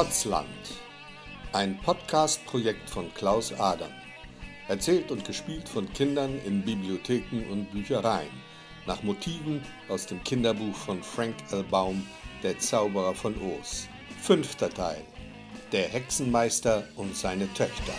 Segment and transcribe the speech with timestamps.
[0.00, 0.46] Ortsland,
[1.52, 3.90] ein Podcast-Projekt von Klaus Adam.
[4.66, 8.32] Erzählt und gespielt von Kindern in Bibliotheken und Büchereien,
[8.86, 11.64] nach Motiven aus dem Kinderbuch von Frank L.
[11.64, 12.02] Baum,
[12.42, 13.88] Der Zauberer von Oos.
[14.22, 15.04] Fünfter Teil.
[15.70, 17.92] Der Hexenmeister und seine Töchter.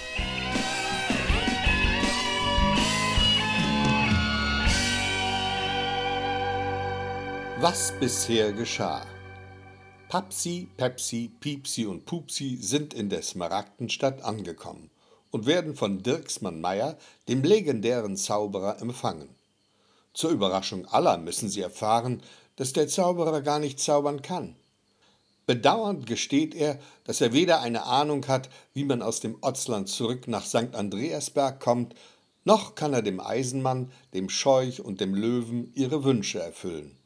[7.59, 9.05] Was bisher geschah.
[10.11, 14.89] Papsi, Pepsi, Piepsi und Pupsi sind in der Smaragdenstadt angekommen
[15.29, 16.97] und werden von Dirksmann Meyer,
[17.29, 19.29] dem legendären Zauberer, empfangen.
[20.13, 22.21] Zur Überraschung aller müssen sie erfahren,
[22.57, 24.57] dass der Zauberer gar nicht zaubern kann.
[25.45, 30.27] Bedauernd gesteht er, dass er weder eine Ahnung hat, wie man aus dem Otzland zurück
[30.27, 30.76] nach St.
[30.76, 31.95] Andreasberg kommt,
[32.43, 36.98] noch kann er dem Eisenmann, dem Scheuch und dem Löwen ihre Wünsche erfüllen.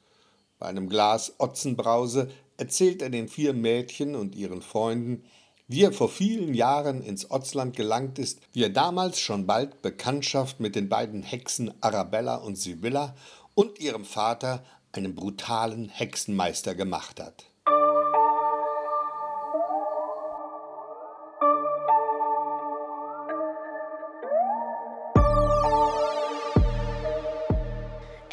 [0.57, 5.23] Bei einem Glas Otzenbrause erzählt er den vier Mädchen und ihren Freunden,
[5.67, 10.59] wie er vor vielen Jahren ins Otzland gelangt ist, wie er damals schon bald Bekanntschaft
[10.59, 13.15] mit den beiden Hexen Arabella und Sibylla
[13.55, 17.45] und ihrem Vater, einem brutalen Hexenmeister, gemacht hat.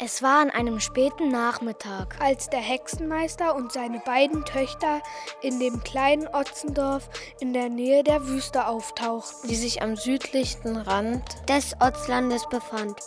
[0.05, 5.01] Es war an einem späten Nachmittag, als der Hexenmeister und seine beiden Töchter
[5.41, 11.23] in dem kleinen Otzendorf in der Nähe der Wüste auftauchten, die sich am südlichsten Rand
[11.47, 12.99] des Otzlandes befand.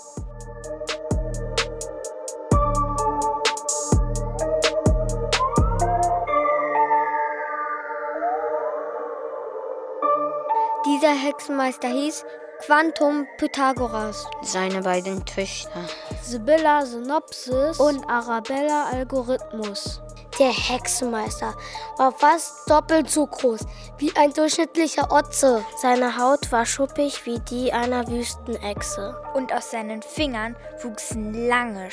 [10.86, 12.25] Dieser Hexenmeister hieß
[12.59, 14.27] Quantum Pythagoras.
[14.43, 15.84] Seine beiden Töchter.
[16.22, 20.00] Sibylla Synopsis und Arabella Algorithmus.
[20.39, 21.55] Der Hexenmeister
[21.99, 23.61] war fast doppelt so groß
[23.99, 25.65] wie ein durchschnittlicher Otze.
[25.81, 29.16] Seine Haut war schuppig wie die einer Wüstenechse.
[29.34, 31.91] Und aus seinen Fingern wuchsen lange,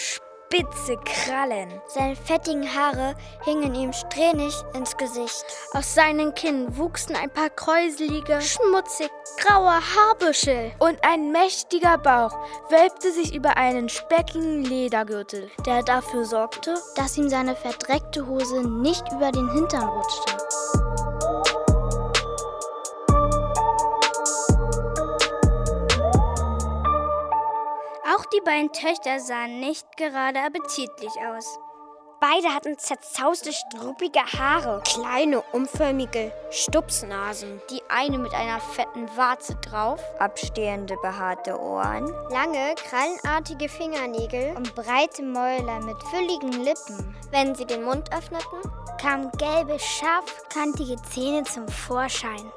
[0.53, 1.69] spitze Krallen.
[1.87, 5.45] Seine fettigen Haare hingen ihm strähnig ins Gesicht.
[5.73, 10.71] Aus seinen Kinn wuchsen ein paar kräuselige, schmutzig graue Haarbüschel.
[10.77, 12.37] Und ein mächtiger Bauch
[12.69, 19.03] wölbte sich über einen speckigen Ledergürtel, der dafür sorgte, dass ihm seine verdreckte Hose nicht
[19.11, 20.52] über den Hintern rutschte.
[28.33, 31.59] Die beiden Töchter sahen nicht gerade appetitlich aus.
[32.19, 39.99] Beide hatten zerzauste, struppige Haare, kleine, umförmige Stupsnasen, die eine mit einer fetten Warze drauf,
[40.19, 47.13] abstehende, behaarte Ohren, lange, krallenartige Fingernägel und breite Mäuler mit fülligen Lippen.
[47.31, 52.51] Wenn sie den Mund öffneten, kamen gelbe, scharfkantige Zähne zum Vorschein.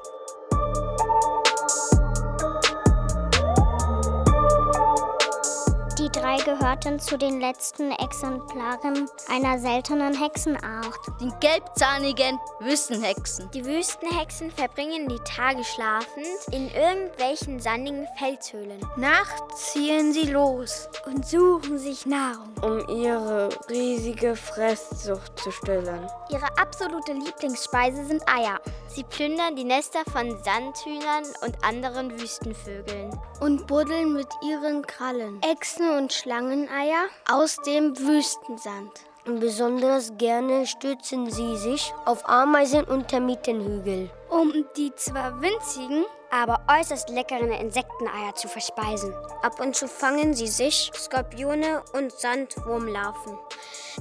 [6.27, 10.99] Drei gehörten zu den letzten Exemplaren einer seltenen Hexenart.
[11.21, 13.49] Den gelbzahnigen Wüstenhexen.
[13.53, 18.81] Die Wüstenhexen verbringen die Tage schlafend in irgendwelchen sandigen Felshöhlen.
[18.97, 26.11] Nachts ziehen sie los und suchen sich Nahrung, um ihre riesige Fresssucht zu stillen.
[26.31, 28.61] Ihre absolute Lieblingsspeise sind Eier.
[28.89, 33.11] Sie plündern die Nester von Sandhühnern und anderen Wüstenvögeln.
[33.41, 35.41] Und buddeln mit ihren Krallen.
[35.43, 38.91] Echsen und Schlangeneier aus dem Wüstensand.
[39.27, 46.61] Und besonders gerne stützen sie sich auf Ameisen und Termitenhügel, um die zwar winzigen, aber
[46.69, 49.13] äußerst leckeren Insekteneier zu verspeisen.
[49.43, 53.37] Ab und zu fangen sie sich Skorpione und Sandwurmlarven,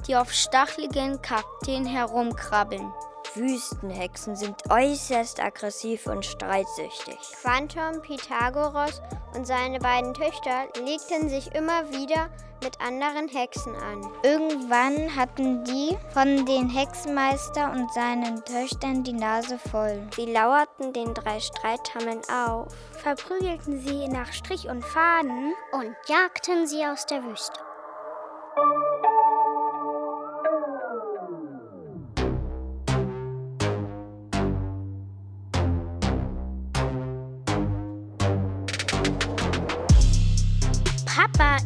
[0.08, 2.94] die auf stacheligen Kakteen herumkrabbeln.
[3.35, 7.17] Wüstenhexen sind äußerst aggressiv und streitsüchtig.
[7.41, 9.02] Quantum Pythagoras
[9.35, 12.29] und seine beiden Töchter legten sich immer wieder
[12.64, 14.11] mit anderen Hexen an.
[14.23, 20.02] Irgendwann hatten die von den Hexenmeister und seinen Töchtern die Nase voll.
[20.16, 22.73] Sie lauerten den drei Streithammeln auf,
[23.03, 27.59] verprügelten sie nach Strich und Faden und jagten sie aus der Wüste.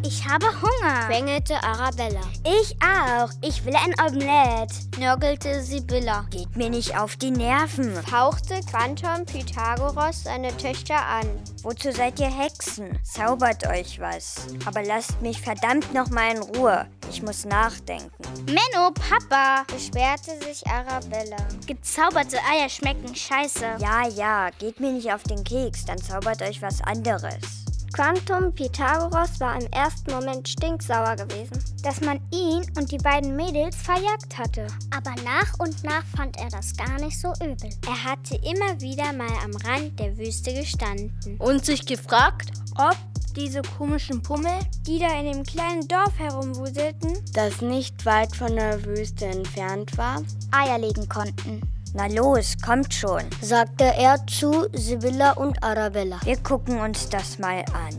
[0.04, 2.22] Ich habe Hunger, quengelte Arabella.
[2.44, 3.30] Ich auch.
[3.42, 6.26] Ich will ein Omelett, nörgelte Sibylla.
[6.30, 11.28] Geht mir nicht auf die Nerven, fauchte Quantum Pythagoras seine Töchter an.
[11.64, 12.98] Wozu seid ihr Hexen?
[13.04, 14.48] Zaubert euch was.
[14.66, 16.86] Aber lasst mich verdammt noch mal in Ruhe.
[17.12, 18.12] Ich muss nachdenken.
[18.46, 21.38] Menno, Papa, beschwerte sich Arabella.
[21.66, 23.66] Gezauberte Eier schmecken scheiße.
[23.80, 27.69] Ja, ja, geht mir nicht auf den Keks, dann zaubert euch was anderes.
[27.94, 33.76] Quantum Pythagoras war im ersten Moment stinksauer gewesen, dass man ihn und die beiden Mädels
[33.76, 34.68] verjagt hatte.
[34.96, 37.70] Aber nach und nach fand er das gar nicht so übel.
[37.88, 42.96] Er hatte immer wieder mal am Rand der Wüste gestanden und sich gefragt, ob
[43.36, 48.84] diese komischen Pummel, die da in dem kleinen Dorf herumwuselten, das nicht weit von der
[48.86, 50.22] Wüste entfernt war,
[50.52, 51.62] Eier legen konnten.
[51.94, 56.20] Na los, kommt schon, sagte er zu Sibylla und Arabella.
[56.24, 57.96] Wir gucken uns das mal an.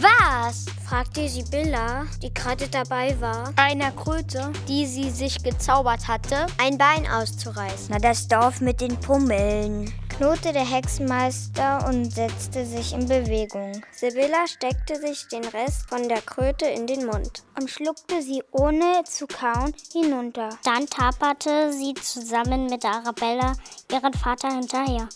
[0.00, 0.64] Was?
[0.84, 7.06] fragte Sibylla, die gerade dabei war, einer Kröte, die sie sich gezaubert hatte, ein Bein
[7.06, 7.88] auszureißen.
[7.90, 13.72] Na, das Dorf mit den Pummeln knurrte der Hexenmeister und setzte sich in Bewegung.
[13.90, 19.02] Sibylla steckte sich den Rest von der Kröte in den Mund und schluckte sie ohne
[19.04, 20.50] zu kauen hinunter.
[20.62, 23.54] Dann taperte sie zusammen mit Arabella
[23.90, 25.08] ihren Vater hinterher.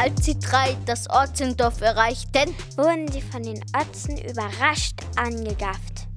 [0.00, 6.07] Als die drei das Otzendorf erreichten, wurden sie von den Otzen überrascht angegafft.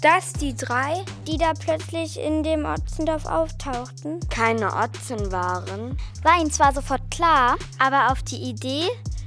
[0.00, 6.52] Dass die drei, die da plötzlich in dem Otzendorf auftauchten, keine Otzen waren, war ihnen
[6.52, 8.84] zwar sofort klar, aber auf die Idee,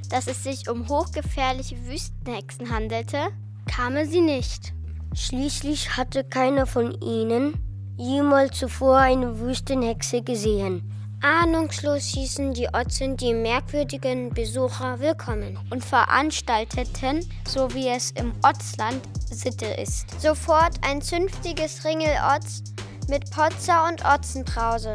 [0.08, 3.18] dass es sich um hochgefährliche Wüstenhexen handelte,
[3.70, 4.72] kamen sie nicht.
[5.14, 7.52] Schließlich hatte keiner von ihnen
[7.98, 10.90] jemals zuvor eine Wüstenhexe gesehen.
[11.20, 19.02] Ahnungslos hießen die Otzen die merkwürdigen Besucher willkommen und veranstalteten, so wie es im Otzland
[19.32, 22.62] Sitte ist, sofort ein zünftiges Ringelotz
[23.08, 24.94] mit Potzer und Otzenbrause.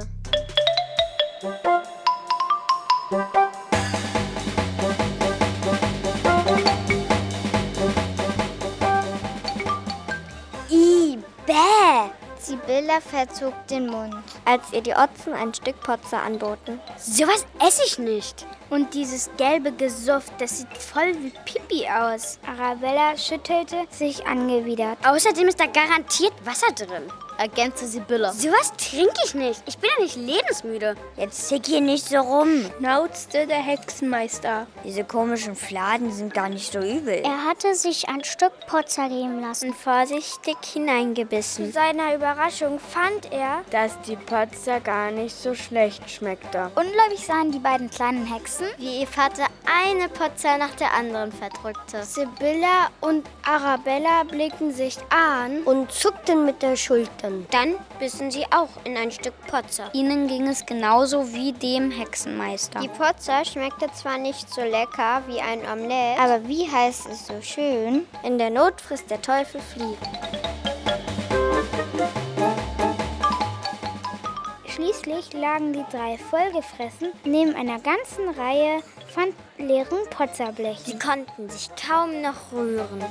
[12.88, 16.80] Sibylla verzog den Mund, als ihr die Otzen ein Stück Potzer anboten.
[16.98, 18.46] Sowas esse ich nicht.
[18.70, 22.40] Und dieses gelbe Gesuff, das sieht voll wie Pipi aus.
[22.48, 24.98] Arabella schüttelte sich angewidert.
[25.06, 28.32] Außerdem ist da garantiert Wasser drin ergänzte Sibylla.
[28.34, 29.62] Sowas trinke ich nicht.
[29.66, 30.96] Ich bin ja nicht lebensmüde.
[31.16, 34.68] Jetzt zick hier nicht so rum, nauzte der Hexenmeister.
[34.84, 37.22] Diese komischen Fladen sind gar nicht so übel.
[37.24, 41.68] Er hatte sich ein Stück Potzer geben lassen, vorsichtig hineingebissen.
[41.68, 46.72] Zu seiner Überraschung fand er, dass die Potzer gar nicht so schlecht schmeckte.
[46.76, 52.04] Ungläubig sahen die beiden kleinen Hexen, wie ihr Vater eine Potzer nach der anderen verdrückte.
[52.04, 57.27] Sibylla und Arabella blickten sich an und zuckten mit der Schulter.
[57.52, 59.90] Dann bissen sie auch in ein Stück Potzer.
[59.94, 62.80] Ihnen ging es genauso wie dem Hexenmeister.
[62.80, 67.42] Die Potzer schmeckte zwar nicht so lecker wie ein Omelett, aber wie heißt es so
[67.42, 68.06] schön?
[68.24, 69.98] In der Not frisst der Teufel Fliegen.
[74.68, 80.86] Schließlich lagen die drei vollgefressen neben einer ganzen Reihe von leeren Potzerblechen.
[80.86, 83.04] Sie konnten sich kaum noch rühren.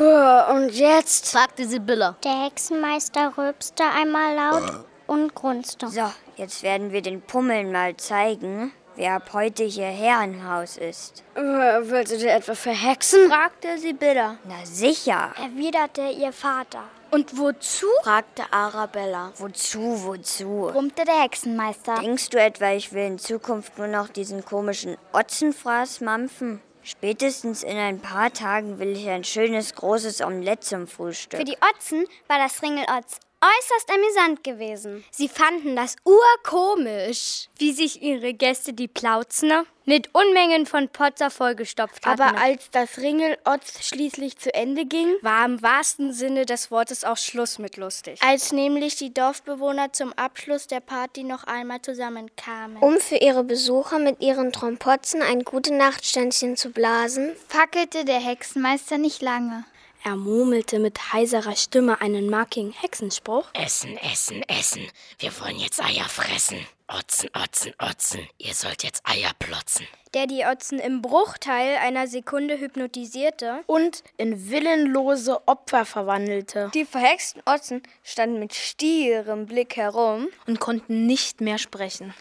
[0.00, 1.30] Und jetzt?
[1.30, 2.16] fragte Sibylla.
[2.24, 5.88] Der Hexenmeister rülpste einmal laut und grunzte.
[5.88, 11.22] So, jetzt werden wir den Pummeln mal zeigen, wer ab heute hier Herrenhaus ist.
[11.34, 13.28] Äh, willst du dir etwa verhexen?
[13.28, 14.36] fragte Sibylla.
[14.44, 16.84] Na sicher, erwiderte ihr Vater.
[17.10, 17.86] Und wozu?
[18.02, 19.32] fragte Arabella.
[19.36, 20.70] Wozu, wozu?
[20.72, 21.96] brummte der Hexenmeister.
[21.96, 26.62] Denkst du etwa, ich will in Zukunft nur noch diesen komischen Otzenfraß mampfen?
[26.90, 31.38] Spätestens in ein paar Tagen will ich ein schönes großes Omelett zum Frühstück.
[31.38, 35.04] Für die Otzen war das Ringelotz äußerst amüsant gewesen.
[35.10, 42.06] Sie fanden das urkomisch, wie sich ihre Gäste die Plauzner mit Unmengen von Potzer vollgestopft
[42.06, 42.20] hatten.
[42.22, 47.16] Aber als das Ringelotz schließlich zu Ende ging, war im wahrsten Sinne des Wortes auch
[47.16, 48.20] Schluss mit lustig.
[48.22, 52.76] Als nämlich die Dorfbewohner zum Abschluss der Party noch einmal zusammenkamen.
[52.76, 58.98] Um für ihre Besucher mit ihren Trompotzen ein gute Nachtständchen zu blasen, fackelte der Hexenmeister
[58.98, 59.64] nicht lange.
[60.02, 63.48] Er murmelte mit heiserer Stimme einen markigen Hexenspruch.
[63.52, 64.82] Essen, essen, essen.
[65.18, 66.58] Wir wollen jetzt Eier fressen.
[66.88, 68.26] Otzen, Otzen, Otzen.
[68.38, 69.86] Ihr sollt jetzt Eier plotzen.
[70.14, 76.70] Der die Otzen im Bruchteil einer Sekunde hypnotisierte und in willenlose Opfer verwandelte.
[76.74, 82.14] Die verhexten Otzen standen mit stierem Blick herum und konnten nicht mehr sprechen.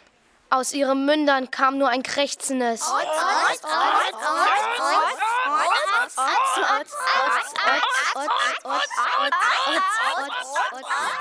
[0.51, 2.91] Aus ihren Mündern kam nur ein krächzendes.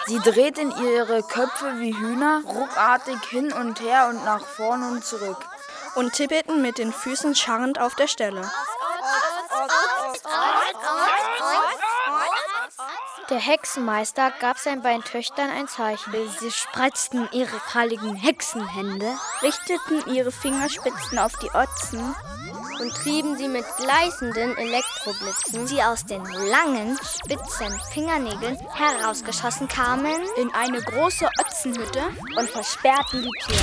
[0.07, 5.45] Sie drehten ihre Köpfe wie Hühner ruckartig hin und her und nach vorn und zurück
[5.95, 8.51] und tippeten mit den Füßen scharrend auf der Stelle.
[13.31, 16.15] Der Hexenmeister gab seinen beiden Töchtern ein Zeichen.
[16.41, 22.15] Sie spreizten ihre kralligen Hexenhände, richteten ihre Fingerspitzen auf die Otzen
[22.81, 30.51] und trieben sie mit gleißenden Elektroblitzen, die aus den langen, spitzen Fingernägeln herausgeschossen kamen, in
[30.55, 32.05] eine große Otzenhütte
[32.35, 33.61] und versperrten die Tür.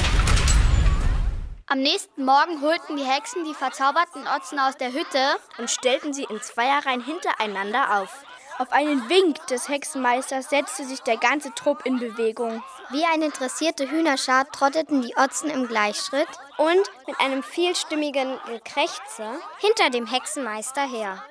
[1.68, 6.26] Am nächsten Morgen holten die Hexen die verzauberten Otzen aus der Hütte und stellten sie
[6.26, 8.24] in Zweierreihen hintereinander auf.
[8.58, 12.64] Auf einen Wink des Hexenmeisters setzte sich der ganze Trupp in Bewegung.
[12.90, 19.90] Wie eine interessierte Hühnerschar trotteten die Otzen im Gleichschritt und mit einem vielstimmigen Gekrächze hinter
[19.90, 21.22] dem Hexenmeister her.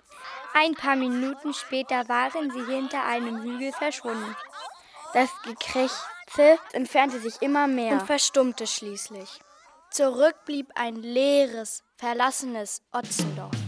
[0.53, 4.37] Ein paar Minuten später waren sie hinter einem Hügel verschwunden.
[5.15, 9.41] Das Gekrächze entfernte sich immer mehr und verstummte schließlich.
[9.91, 13.64] Zurück blieb ein leeres, verlassenes Otzendorf.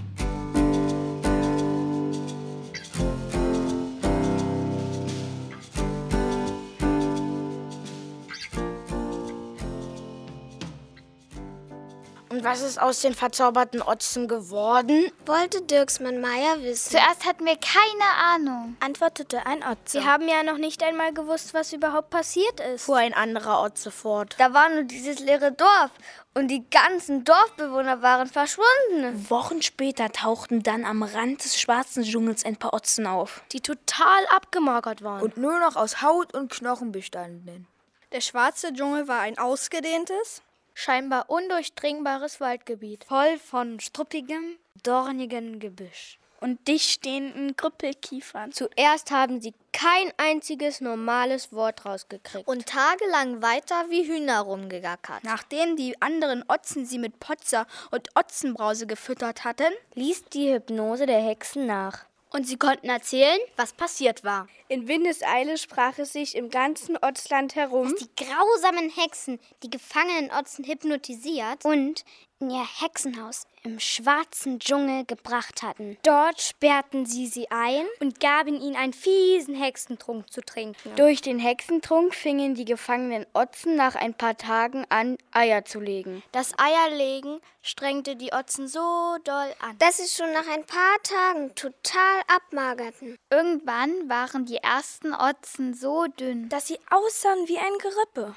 [12.36, 15.10] Und was ist aus den verzauberten Otzen geworden?
[15.24, 16.90] Wollte Dirksmann Meier wissen.
[16.90, 20.00] Zuerst hatten wir keine Ahnung, antwortete ein Otze.
[20.00, 23.90] Sie haben ja noch nicht einmal gewusst, was überhaupt passiert ist, fuhr ein anderer Otze
[23.90, 24.34] fort.
[24.36, 25.90] Da war nur dieses leere Dorf
[26.34, 29.30] und die ganzen Dorfbewohner waren verschwunden.
[29.30, 34.26] Wochen später tauchten dann am Rand des schwarzen Dschungels ein paar Otzen auf, die total
[34.28, 37.66] abgemagert waren und nur noch aus Haut und Knochen bestanden.
[38.12, 40.42] Der schwarze Dschungel war ein ausgedehntes,
[40.76, 48.52] scheinbar undurchdringbares Waldgebiet, voll von struppigem, dornigem Gebüsch und dicht stehenden Krüppelkiefern.
[48.52, 55.24] Zuerst haben sie kein einziges normales Wort rausgekriegt und tagelang weiter wie Hühner rumgegackert.
[55.24, 61.20] Nachdem die anderen Otzen sie mit Potzer und Otzenbrause gefüttert hatten, ließ die Hypnose der
[61.20, 62.04] Hexen nach.
[62.36, 64.46] Und sie konnten erzählen, was passiert war.
[64.68, 70.30] In Windeseile sprach es sich im ganzen Otzland herum, dass die grausamen Hexen die gefangenen
[70.30, 72.04] Otzen hypnotisiert und
[72.38, 75.96] in ihr Hexenhaus im schwarzen Dschungel gebracht hatten.
[76.02, 80.94] Dort sperrten sie sie ein und gaben ihnen einen fiesen Hexentrunk zu trinken.
[80.96, 86.22] Durch den Hexentrunk fingen die gefangenen Otzen nach ein paar Tagen an, Eier zu legen.
[86.32, 91.54] Das Eierlegen strengte die Otzen so doll an, dass sie schon nach ein paar Tagen
[91.54, 93.16] total abmagerten.
[93.30, 98.36] Irgendwann waren die ersten Otzen so dünn, dass sie aussahen wie ein Gerippe.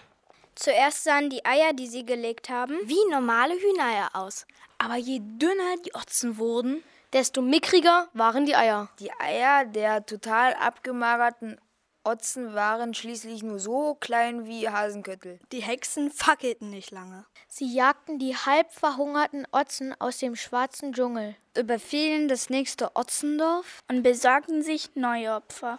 [0.59, 4.45] Zuerst sahen die Eier, die sie gelegt haben, wie normale Hühnereier aus.
[4.77, 8.89] Aber je dünner die Otzen wurden, desto mickriger waren die Eier.
[8.99, 11.61] Die Eier der total abgemagerten
[12.03, 15.39] Otzen waren schließlich nur so klein wie Hasenköttel.
[15.53, 17.25] Die Hexen fackelten nicht lange.
[17.47, 24.03] Sie jagten die halb verhungerten Otzen aus dem schwarzen Dschungel, überfielen das nächste Otzendorf und
[24.03, 25.77] besorgten sich neue Opfer.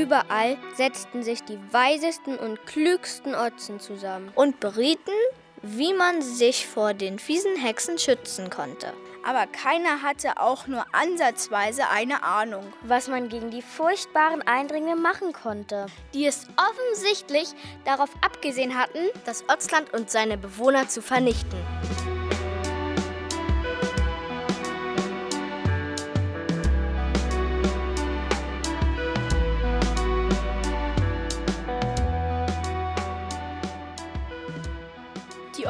[0.00, 5.12] Überall setzten sich die weisesten und klügsten Otzen zusammen und berieten,
[5.60, 8.94] wie man sich vor den fiesen Hexen schützen konnte.
[9.26, 15.34] Aber keiner hatte auch nur ansatzweise eine Ahnung, was man gegen die furchtbaren Eindringlinge machen
[15.34, 17.50] konnte, die es offensichtlich
[17.84, 21.58] darauf abgesehen hatten, das Otzland und seine Bewohner zu vernichten.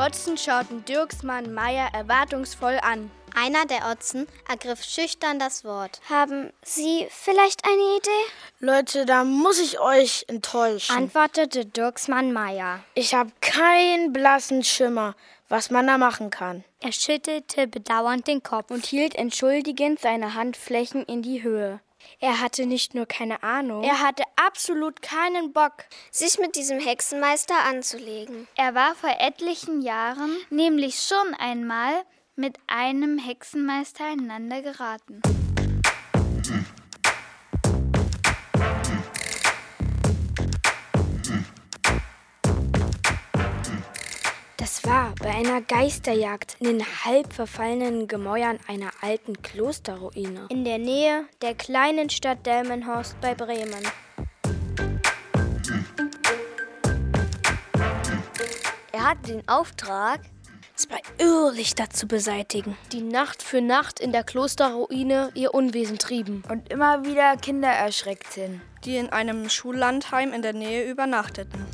[0.01, 3.11] Otzen schauten Dirksmann Meier erwartungsvoll an.
[3.35, 6.01] Einer der Otzen ergriff schüchtern das Wort.
[6.09, 8.31] Haben Sie vielleicht eine Idee?
[8.61, 12.83] Leute, da muss ich euch enttäuschen, antwortete Dirksmann Meier.
[12.95, 15.17] Ich habe keinen blassen Schimmer,
[15.51, 16.65] was man da machen kann.
[16.81, 21.79] Er schüttelte bedauernd den Kopf und hielt entschuldigend seine Handflächen in die Höhe.
[22.19, 27.55] Er hatte nicht nur keine Ahnung, er hatte absolut keinen Bock, sich mit diesem Hexenmeister
[27.65, 28.49] anzulegen.
[28.57, 32.03] Er war vor etlichen Jahren nämlich schon einmal
[32.37, 35.23] mit einem Hexenmeister einander geraten.
[44.61, 50.49] Das zwar bei einer Geisterjagd in den halb verfallenen Gemäuern einer alten Klosterruine.
[50.51, 53.83] In der Nähe der kleinen Stadt Delmenhorst bei Bremen.
[58.93, 60.21] Er hat den Auftrag,
[60.75, 66.71] zwei Irrlichter zu beseitigen, die Nacht für Nacht in der Klosterruine ihr Unwesen trieben und
[66.71, 71.65] immer wieder Kinder erschreckten, die in einem Schullandheim in der Nähe übernachteten.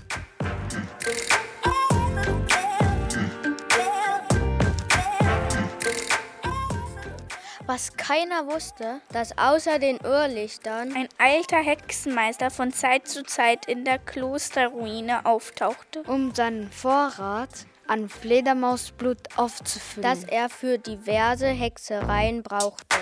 [7.66, 13.84] Was keiner wusste, dass außer den Irrlichtern ein alter Hexenmeister von Zeit zu Zeit in
[13.84, 17.50] der Klosterruine auftauchte, um seinen Vorrat
[17.88, 22.98] an Fledermausblut aufzufüllen, das er für diverse Hexereien brauchte.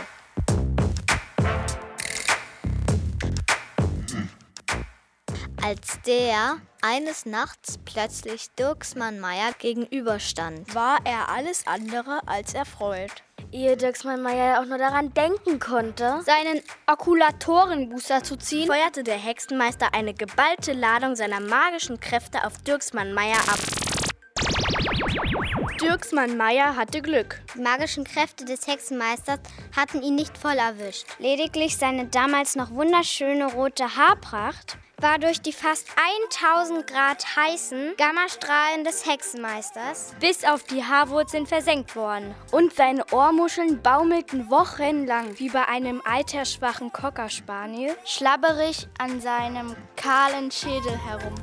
[5.63, 13.24] Als der eines Nachts plötzlich Dirksmann Meyer gegenüberstand, war er alles andere als erfreut.
[13.55, 19.95] Ehe Dirksmann Meyer auch nur daran denken konnte, seinen Okulatorenbooster zu ziehen, feuerte der Hexenmeister
[19.95, 23.61] eine geballte Ladung seiner magischen Kräfte auf Dirksmann Meyer ab.
[25.81, 27.41] Dirksmann Meyer hatte Glück.
[27.55, 29.39] Die magischen Kräfte des Hexenmeisters
[29.77, 31.07] hatten ihn nicht voll erwischt.
[31.21, 35.89] Lediglich seine damals noch wunderschöne rote Haarpracht war durch die fast
[36.31, 42.35] 1000 Grad heißen Gammastrahlen des Hexenmeisters bis auf die Haarwurzeln versenkt worden.
[42.51, 50.99] Und seine Ohrmuscheln baumelten wochenlang wie bei einem altersschwachen Cockerspaniel schlabberig an seinem kahlen Schädel
[51.05, 51.35] herum.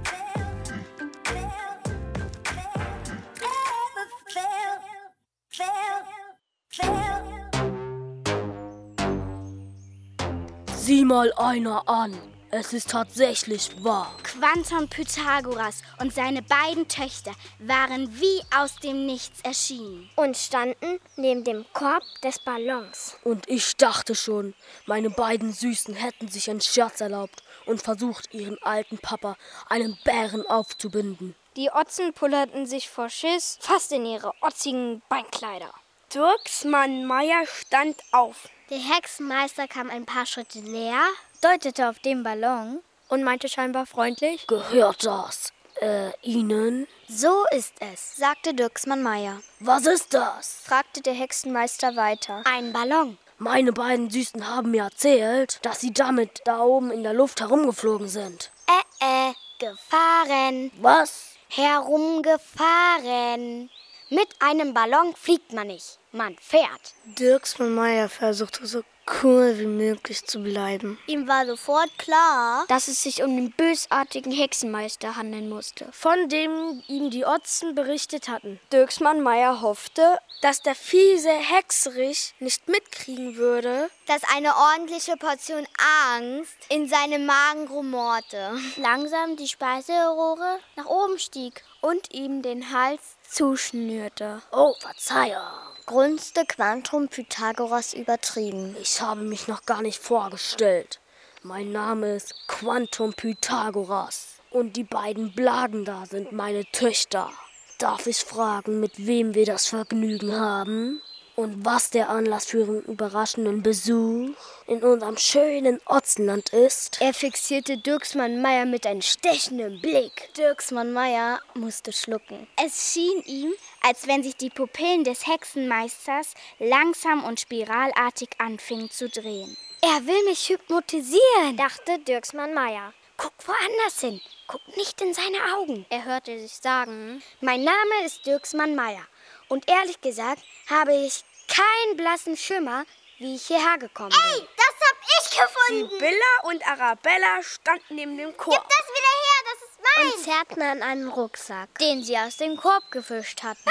[10.76, 12.31] Sieh mal einer an.
[12.54, 14.14] Es ist tatsächlich wahr.
[14.24, 21.46] Quantum Pythagoras und seine beiden Töchter waren wie aus dem Nichts erschienen und standen neben
[21.46, 23.16] dem Korb des Ballons.
[23.24, 24.54] Und ich dachte schon,
[24.86, 29.38] meine beiden Süßen hätten sich einen Scherz erlaubt und versucht, ihren alten Papa
[29.70, 31.36] einen Bären aufzubinden.
[31.56, 35.74] Die Otzen pullerten sich vor Schiss fast in ihre otzigen Beinkleider.
[36.14, 38.50] Dirksmann Meier stand auf.
[38.70, 41.06] Der Hexenmeister kam ein paar Schritte näher,
[41.42, 45.52] deutete auf den Ballon und meinte scheinbar freundlich: Gehört das
[45.82, 46.88] äh, Ihnen?
[47.10, 49.42] So ist es, sagte Dirksmann Meier.
[49.60, 50.62] Was ist das?
[50.64, 52.44] fragte der Hexenmeister weiter.
[52.46, 53.18] Ein Ballon.
[53.38, 58.08] Meine beiden Süßen haben mir erzählt, dass sie damit da oben in der Luft herumgeflogen
[58.08, 58.52] sind.
[58.68, 60.72] Äh, äh, gefahren.
[60.80, 61.34] Was?
[61.50, 63.70] Herumgefahren.
[64.10, 66.94] Mit einem Ballon fliegt man nicht, man fährt.
[67.06, 68.84] Dirksmann Meier versuchte so
[69.24, 71.00] cool wie möglich zu bleiben.
[71.08, 76.84] Ihm war sofort klar, dass es sich um den bösartigen Hexenmeister handeln musste, von dem
[76.88, 78.60] ihm die Otzen berichtet hatten.
[78.72, 85.68] Dirksmann Meier hoffte, dass der fiese Hexerich nicht mitkriegen würde, dass eine ordentliche Portion
[86.16, 88.52] Angst in seinem Magen rumorte.
[88.78, 94.42] Langsam die Speiseröhre nach oben stieg und ihm den Hals zuschnürte.
[94.52, 98.78] Oh, Verzeihung grunzte Quantum Pythagoras übertrieben.
[98.82, 101.02] Ich habe mich noch gar nicht vorgestellt.
[101.44, 104.36] Mein Name ist Quantum Pythagoras.
[104.52, 107.30] Und die beiden Blagen da sind meine Töchter.
[107.78, 111.02] Darf ich fragen, mit wem wir das Vergnügen haben?
[111.36, 114.32] Und was der Anlass für einen überraschenden Besuch
[114.68, 116.98] in unserem schönen Otzenland ist?
[117.00, 120.34] Er fixierte Dirksmann Meier mit einem stechenden Blick.
[120.36, 122.48] Dirksmann Meier musste schlucken.
[122.62, 129.08] Es schien ihm, als wenn sich die Pupillen des Hexenmeisters langsam und spiralartig anfingen zu
[129.08, 129.56] drehen.
[129.82, 132.94] Er will mich hypnotisieren, dachte Dirksmann Meier.
[133.18, 134.20] Guck woanders hin.
[134.48, 135.86] Guck nicht in seine Augen.
[135.90, 139.06] Er hörte sich sagen, mein Name ist Dirksmann Meier.
[139.52, 142.86] Und ehrlich gesagt habe ich keinen blassen Schimmer,
[143.18, 144.20] wie ich hierher gekommen bin.
[144.34, 145.90] Ey, das hab ich gefunden!
[145.90, 148.56] Sibylla und Arabella standen neben dem Korb.
[148.56, 150.14] Gib das wieder her, das ist meins!
[150.14, 153.70] Und zerrten an einen Rucksack, den sie aus dem Korb gefischt hatten.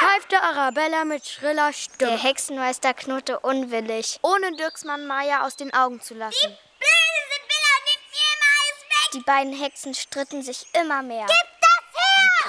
[0.00, 2.10] Pfeifte Arabella mit schriller Stimme.
[2.10, 6.36] Der Hexenmeister knurrte unwillig, ohne Dirksmann Meier aus den Augen zu lassen.
[6.40, 9.10] Die blöde Sibylla nimmt mir immer alles weg!
[9.12, 11.26] Die beiden Hexen stritten sich immer mehr.
[11.26, 11.49] Gib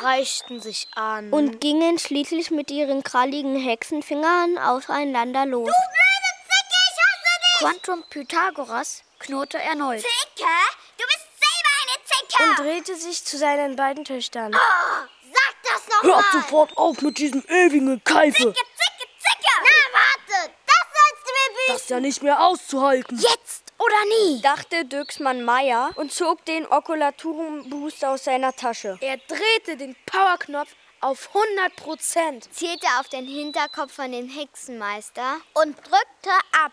[0.02, 5.68] kreischten sich an und gingen schließlich mit ihren kralligen Hexenfingern aufeinander los.
[5.68, 7.60] Du blöde Zicke, ich hasse dich!
[7.60, 10.02] Quantum Pythagoras knurrte erneut.
[10.02, 10.50] Zicke?
[10.98, 12.44] Du bist selber eine Zicke!
[12.44, 14.56] Und drehte sich zu seinen beiden Töchtern.
[14.56, 16.16] Oh, sag das nochmal!
[16.16, 18.38] Hört sofort auf mit diesem ewigen Gekeife!
[18.38, 19.54] Zicke, Zicke, Zicke!
[19.60, 20.52] Na, warte!
[20.66, 21.74] Das sollst du mir büßen!
[21.74, 23.20] Das ist ja nicht mehr auszuhalten!
[23.20, 28.98] Jetzt oder nie, dachte Dirksmann Meier und zog den Okulaturenbooster aus seiner Tasche.
[29.02, 32.54] Er drehte den Powerknopf Auf 100 Prozent.
[32.54, 36.30] Zielte auf den Hinterkopf von dem Hexenmeister und drückte
[36.63, 36.72] ab.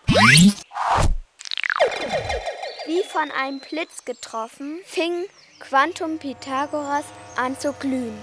[2.86, 5.24] Wie von einem Blitz getroffen, fing
[5.60, 7.04] Quantum Pythagoras
[7.36, 8.18] an zu glühen.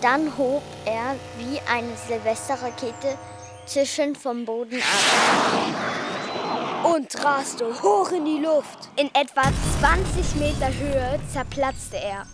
[0.00, 3.18] Dann hob er wie eine Silvesterrakete
[3.68, 4.94] zischend vom Boden ab
[6.94, 8.88] und raste hoch in die Luft.
[8.96, 9.42] In etwa
[9.80, 12.26] 20 Meter Höhe zerplatzte er.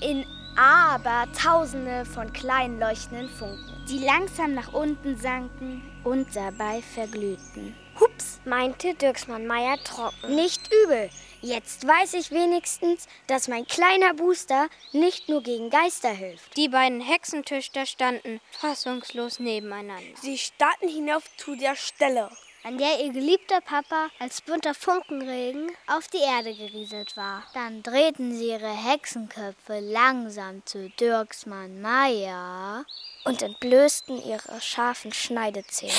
[0.00, 0.24] In
[0.56, 7.74] aber Tausende von kleinen leuchtenden Funken, die langsam nach unten sanken und dabei verglühten.
[7.98, 10.34] Hups, meinte Dirksmann Meier trocken.
[10.34, 11.10] Nicht übel.
[11.42, 16.54] Jetzt weiß ich wenigstens, dass mein kleiner Booster nicht nur gegen Geister hilft.
[16.56, 20.18] Die beiden Hexentöchter standen fassungslos nebeneinander.
[20.20, 22.30] Sie starrten hinauf zu der Stelle,
[22.62, 27.42] an der ihr geliebter Papa als bunter Funkenregen auf die Erde gerieselt war.
[27.54, 32.84] Dann drehten sie ihre Hexenköpfe langsam zu Dirksmann Meier
[33.24, 35.94] und entblößten ihre scharfen Schneidezähne.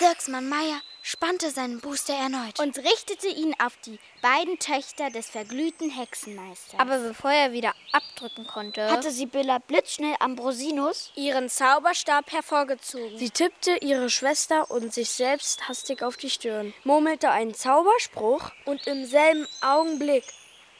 [0.00, 0.80] Dirksmann Meier
[1.14, 6.80] spannte seinen Booster erneut und richtete ihn auf die beiden Töchter des verglühten Hexenmeisters.
[6.80, 13.16] Aber bevor er wieder abdrücken konnte, hatte Sibylla blitzschnell Ambrosinus ihren Zauberstab hervorgezogen.
[13.16, 18.84] Sie tippte ihre Schwester und sich selbst hastig auf die Stirn, murmelte einen Zauberspruch und
[18.88, 20.24] im selben Augenblick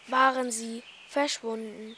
[0.08, 1.96] waren sie verschwunden.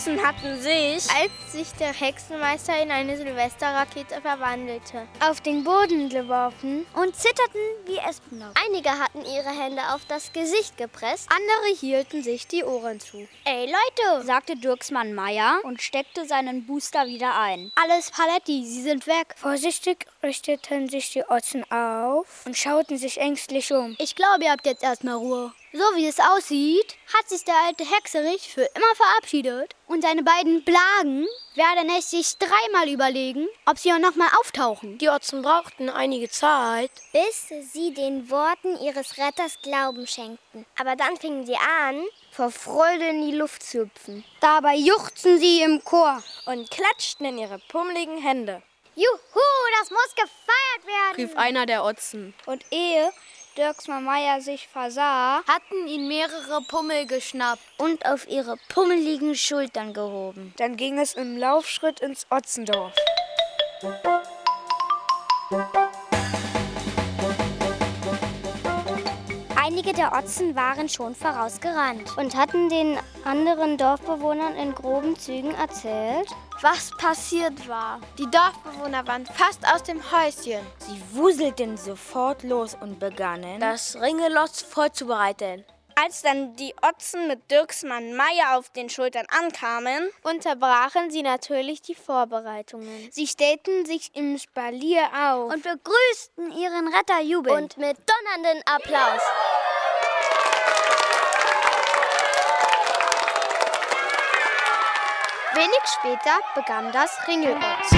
[0.00, 6.86] Otzen hatten sich, als sich der Hexenmeister in eine Silvesterrakete verwandelte, auf den Boden geworfen
[6.94, 8.54] und zitterten wie Espenlaub.
[8.66, 13.28] Einige hatten ihre Hände auf das Gesicht gepresst, andere hielten sich die Ohren zu.
[13.44, 17.70] Ey Leute, sagte Dirksmann Meier und steckte seinen Booster wieder ein.
[17.74, 19.34] Alles Paletti, sie sind weg.
[19.36, 23.96] Vorsichtig richteten sich die Otzen auf und schauten sich ängstlich um.
[23.98, 25.52] Ich glaube, ihr habt jetzt erstmal Ruhe.
[25.72, 30.64] So wie es aussieht, hat sich der alte Hexerich für immer verabschiedet und seine beiden
[30.64, 34.98] Blagen werden es sich dreimal überlegen, ob sie auch nochmal auftauchen.
[34.98, 40.66] Die Otzen brauchten einige Zeit, bis sie den Worten ihres Retters Glauben schenkten.
[40.76, 42.02] Aber dann fingen sie an,
[42.32, 44.24] vor Freude in die Luft zu hüpfen.
[44.40, 48.60] Dabei juchzten sie im Chor und klatschten in ihre pummeligen Hände.
[48.96, 49.40] Juhu,
[49.78, 52.34] das muss gefeiert werden, rief einer der Otzen.
[52.46, 53.12] Und ehe
[53.60, 60.54] Dirksmann Meier sich versah, hatten ihn mehrere Pummel geschnappt und auf ihre pummeligen Schultern gehoben.
[60.56, 62.94] Dann ging es im Laufschritt ins Otzendorf.
[69.62, 76.28] Einige der Otzen waren schon vorausgerannt und hatten den anderen Dorfbewohnern in groben Zügen erzählt,
[76.62, 78.00] was passiert war.
[78.18, 80.64] Die Dorfbewohner waren fast aus dem Häuschen.
[80.78, 85.64] Sie wuselten sofort los und begannen, das Ringelotz vorzubereiten.
[86.02, 91.94] Als dann die Otzen mit Dirksmann Meier auf den Schultern ankamen, unterbrachen sie natürlich die
[91.94, 93.10] Vorbereitungen.
[93.10, 99.20] Sie stellten sich im Spalier auf und begrüßten ihren Retter jubelnd und mit donnernden Applaus.
[105.60, 107.90] Wenig später begann das Ringelotz.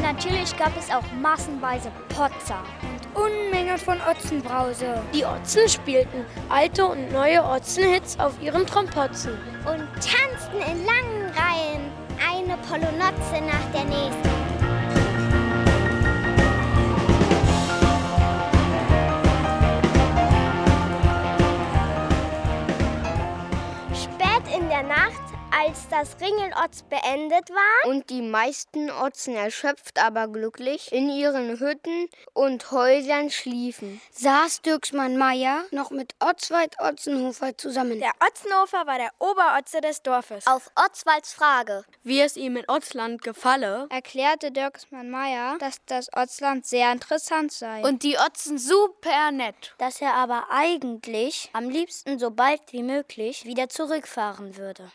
[0.00, 2.64] Natürlich gab es auch massenweise Potzer
[3.14, 5.02] und Unmengen von Otzenbrause.
[5.12, 11.92] Die Otzen spielten alte und neue Otzenhits auf ihren Trompotzen und tanzten in langen Reihen
[12.26, 14.35] eine Polonotze nach der nächsten.
[24.76, 25.25] Der Nacht,
[25.58, 32.08] als das Ringelotz beendet war und die meisten Otzen erschöpft, aber glücklich in ihren Hütten
[32.34, 38.00] und Häusern schliefen, saß Dirksmann Meier noch mit Otzwald Otzenhofer zusammen.
[38.00, 40.46] Der Otzenhofer war der Oberotze des Dorfes.
[40.46, 46.66] Auf Otzwalds Frage, wie es ihm in Otzland gefalle, erklärte Dirksmann Meier, dass das Otzland
[46.66, 52.30] sehr interessant sei und die Otzen super nett, dass er aber eigentlich am liebsten so
[52.30, 54.90] bald wie möglich wieder zurückfahren würde.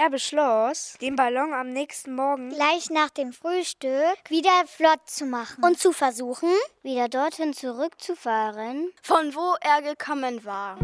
[0.00, 5.64] Er beschloss, den Ballon am nächsten Morgen gleich nach dem Frühstück wieder flott zu machen
[5.64, 6.50] und zu versuchen,
[6.84, 10.76] wieder dorthin zurückzufahren, von wo er gekommen war.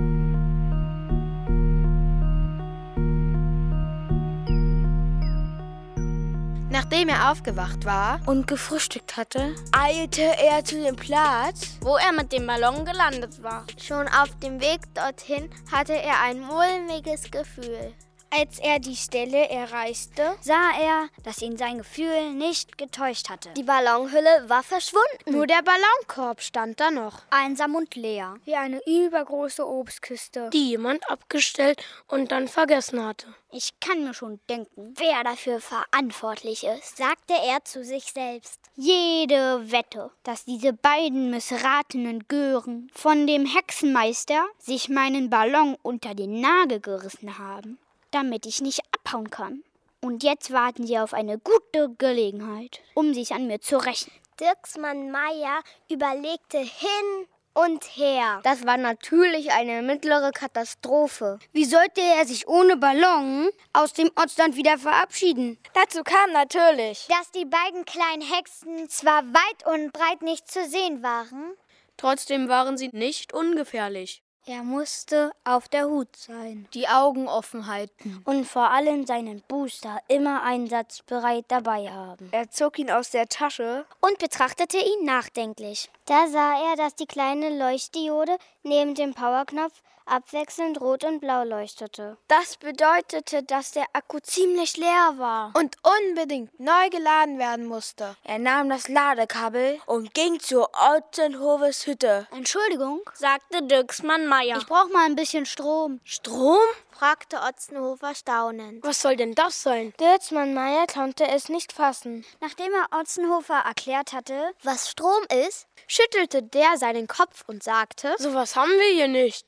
[6.73, 12.33] Nachdem er aufgewacht war und gefrühstückt hatte, eilte er zu dem Platz, wo er mit
[12.33, 13.65] dem Ballon gelandet war.
[13.81, 17.95] Schon auf dem Weg dorthin hatte er ein mulmiges Gefühl.
[18.37, 23.51] Als er die Stelle erreichte, sah er, dass ihn sein Gefühl nicht getäuscht hatte.
[23.51, 25.31] Die Ballonhülle war verschwunden.
[25.31, 27.23] Nur der Ballonkorb stand da noch.
[27.31, 28.35] Einsam und leer.
[28.45, 30.51] Wie eine übergroße Obstkiste.
[30.51, 33.29] Die jemand abgestellt und dann vergessen hatte.
[33.53, 38.59] Ich kann mir schon denken, wer dafür verantwortlich ist, sagte er zu sich selbst.
[38.75, 46.41] Jede Wette, dass diese beiden missratenen Gören von dem Hexenmeister sich meinen Ballon unter den
[46.41, 47.79] Nagel gerissen haben
[48.15, 49.63] damit ich nicht abhauen kann.
[50.01, 54.13] Und jetzt warten sie auf eine gute Gelegenheit, um sich an mir zu rächen.
[54.39, 58.41] Dirksmann Meier überlegte hin und her.
[58.43, 61.39] Das war natürlich eine mittlere Katastrophe.
[61.53, 65.59] Wie sollte er sich ohne Ballon aus dem Ortsland wieder verabschieden?
[65.73, 71.03] Dazu kam natürlich, dass die beiden kleinen Hexen zwar weit und breit nicht zu sehen
[71.03, 71.55] waren,
[71.97, 74.24] trotzdem waren sie nicht ungefährlich.
[74.47, 80.01] Er musste auf der Hut sein, die Augen offen halten und vor allem seinen Booster
[80.07, 82.29] immer einsatzbereit dabei haben.
[82.31, 85.89] Er zog ihn aus der Tasche und betrachtete ihn nachdenklich.
[86.05, 92.17] Da sah er, dass die kleine Leuchtdiode neben dem Powerknopf abwechselnd rot und blau leuchtete.
[92.29, 98.17] Das bedeutete, dass der Akku ziemlich leer war und unbedingt neu geladen werden musste.
[98.25, 102.27] Er nahm das Ladekabel und ging zu Ottenhoves Hütte.
[102.33, 104.59] Entschuldigung, sagte Dirksmann Meier.
[104.59, 106.01] Ich brauche mal ein bisschen Strom.
[106.05, 106.59] Strom?
[106.95, 108.85] Fragte Otzenhofer staunend.
[108.85, 109.93] Was soll denn das sein?
[109.99, 112.25] Dirksmann Meier konnte es nicht fassen.
[112.41, 118.35] Nachdem er Otzenhofer erklärt hatte, was Strom ist, schüttelte der seinen Kopf und sagte: So
[118.35, 119.47] was haben wir hier nicht.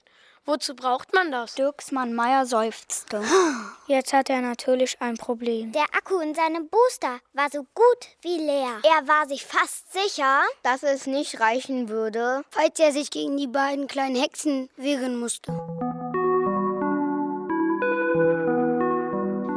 [0.48, 1.56] Wozu braucht man das?
[1.56, 3.20] Dirksmann Meier seufzte.
[3.88, 5.72] Jetzt hat er natürlich ein Problem.
[5.72, 8.80] Der Akku in seinem Booster war so gut wie leer.
[8.84, 13.48] Er war sich fast sicher, dass es nicht reichen würde, falls er sich gegen die
[13.48, 15.52] beiden kleinen Hexen wehren musste.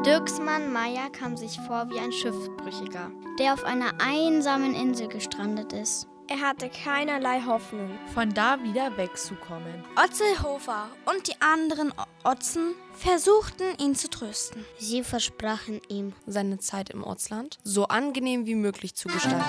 [0.06, 6.08] Dirksmann Meier kam sich vor wie ein Schiffbrüchiger, der auf einer einsamen Insel gestrandet ist.
[6.30, 9.84] Er hatte keinerlei Hoffnung, von da wieder wegzukommen.
[10.02, 14.64] Otzelhofer und die anderen Otzen versuchten ihn zu trösten.
[14.78, 19.44] Sie versprachen ihm, seine Zeit im Ortsland so angenehm wie möglich zu gestalten.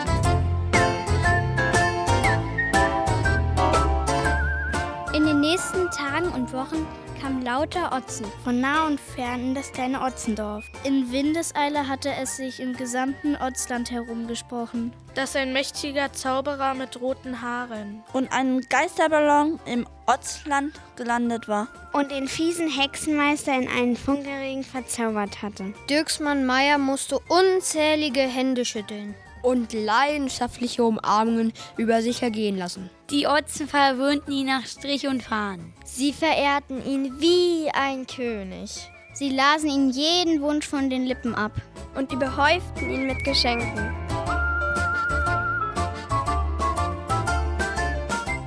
[5.15, 6.87] In den nächsten Tagen und Wochen
[7.21, 10.65] kamen lauter Otzen von nah und fern in das kleine Otzendorf.
[10.85, 17.43] In Windeseile hatte es sich im gesamten Otzland herumgesprochen, dass ein mächtiger Zauberer mit roten
[17.43, 24.65] Haaren und einem Geisterballon im Otzland gelandet war und den fiesen Hexenmeister in einen Funkelregen
[24.65, 25.75] verzaubert hatte.
[25.91, 32.91] Dirksmann Meier musste unzählige Hände schütteln und leidenschaftliche Umarmungen über sich ergehen lassen.
[33.11, 35.73] Die Otzen verwöhnten ihn nach Strich und Faden.
[35.85, 38.91] Sie verehrten ihn wie ein König.
[39.13, 41.53] Sie lasen ihm jeden Wunsch von den Lippen ab
[41.97, 43.95] und überhäuften ihn mit Geschenken.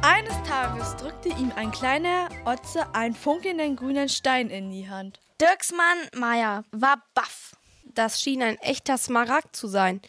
[0.02, 5.20] Eines Tages drückte ihm ein kleiner Otze einen funkelnden grünen Stein in die Hand.
[5.42, 7.56] Dirksmann Meier war baff.
[7.84, 10.02] Das schien ein echter Smaragd zu sein,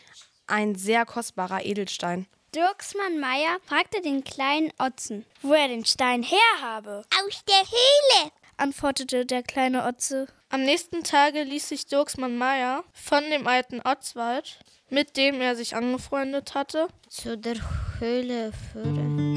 [0.46, 2.26] ein sehr kostbarer Edelstein.
[2.54, 7.02] Dirksmann Meier fragte den kleinen Otzen, wo er den Stein her habe.
[7.24, 10.26] Aus der Höhle, antwortete der kleine Otze.
[10.50, 15.74] Am nächsten Tage ließ sich Dirksmann Meier von dem alten Otzwald, mit dem er sich
[15.74, 17.56] angefreundet hatte, zu der
[17.98, 19.34] Höhle führen.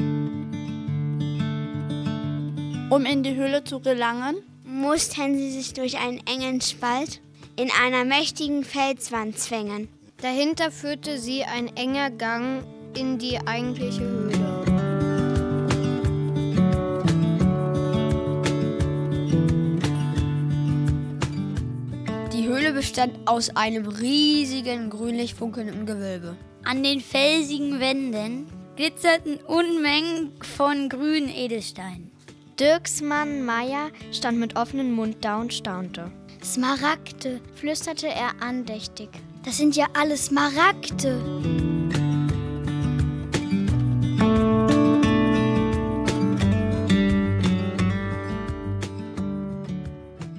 [2.92, 7.22] Um in die Höhle zu gelangen, mussten sie sich durch einen engen Spalt
[7.56, 9.90] in einer mächtigen Felswand zwängen.
[10.20, 12.64] Dahinter führte sie ein enger Gang
[12.98, 14.66] in die eigentliche Höhle.
[22.34, 26.36] Die Höhle bestand aus einem riesigen grünlich funkelnden Gewölbe.
[26.64, 32.10] An den felsigen Wänden glitzerten Unmengen von grünen Edelsteinen.
[32.60, 36.12] Dirksmann Meier stand mit offenem Mund da und staunte.
[36.44, 39.10] Smaragde, flüsterte er andächtig.
[39.48, 41.24] Das sind ja alles Smaragde.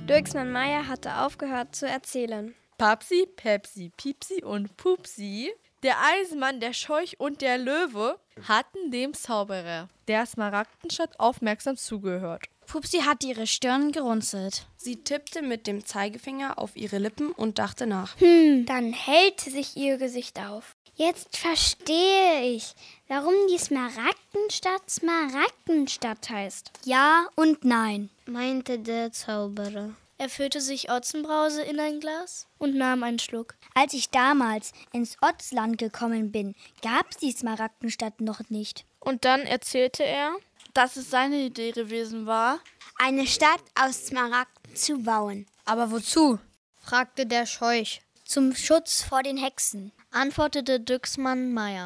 [0.06, 2.54] Dirksmann Meier hatte aufgehört zu erzählen.
[2.76, 9.88] Papsi, Pepsi, Piepsi und Pupsi, der Eisenmann, der Scheuch und der Löwe, hatten dem Zauberer,
[10.06, 12.44] der Smaragdenstadt, aufmerksam zugehört.
[12.68, 14.66] Pupsi hat ihre Stirn gerunzelt.
[14.76, 18.14] Sie tippte mit dem Zeigefinger auf ihre Lippen und dachte nach.
[18.20, 20.76] Hm, dann hellte sich ihr Gesicht auf.
[20.94, 22.74] Jetzt verstehe ich,
[23.08, 26.72] warum die Smaragdenstadt Smaragdenstadt heißt.
[26.84, 29.94] Ja und nein, meinte der Zauberer.
[30.18, 33.54] Er füllte sich Otzenbrause in ein Glas und nahm einen Schluck.
[33.74, 38.84] Als ich damals ins Otzland gekommen bin, gab's die Smaragdenstadt noch nicht.
[38.98, 40.34] Und dann erzählte er,
[40.74, 42.60] dass es seine Idee gewesen war,
[42.98, 45.46] eine Stadt aus Smaragden zu bauen.
[45.64, 46.38] Aber wozu?
[46.80, 48.00] fragte der Scheuch.
[48.24, 51.84] Zum Schutz vor den Hexen, antwortete Düxmann Meier.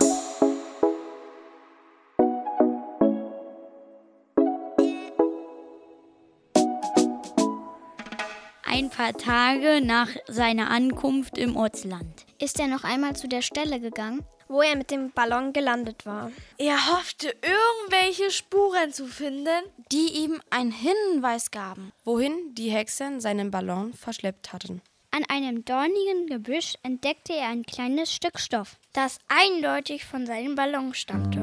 [8.64, 13.78] Ein paar Tage nach seiner Ankunft im Ortsland ist er noch einmal zu der Stelle
[13.80, 16.30] gegangen, wo er mit dem Ballon gelandet war.
[16.58, 23.50] Er hoffte, irgendwelche Spuren zu finden, die ihm einen Hinweis gaben, wohin die Hexen seinen
[23.50, 24.82] Ballon verschleppt hatten.
[25.10, 30.94] An einem dornigen Gebüsch entdeckte er ein kleines Stück Stoff, das eindeutig von seinem Ballon
[30.94, 31.40] stammte.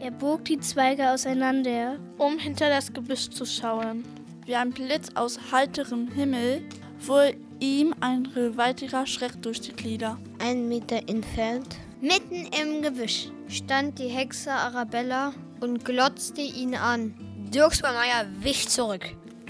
[0.00, 4.04] Er bog die Zweige auseinander, um hinter das Gebüsch zu schauen.
[4.44, 6.62] Wie ein Blitz aus heiterem Himmel
[6.98, 7.32] fuhr
[7.64, 10.18] ihm ein weiterer Schreck durch die Glieder.
[10.38, 17.14] Ein Meter entfernt, mitten im Gebüsch, stand die Hexe Arabella und glotzte ihn an.
[17.52, 19.04] Dirksmeier wich zurück.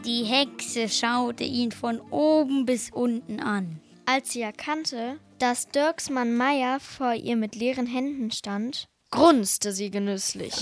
[0.05, 3.81] Die Hexe schaute ihn von oben bis unten an.
[4.07, 10.55] Als sie erkannte, dass Dirksmann Meier vor ihr mit leeren Händen stand, grunzte sie genüsslich.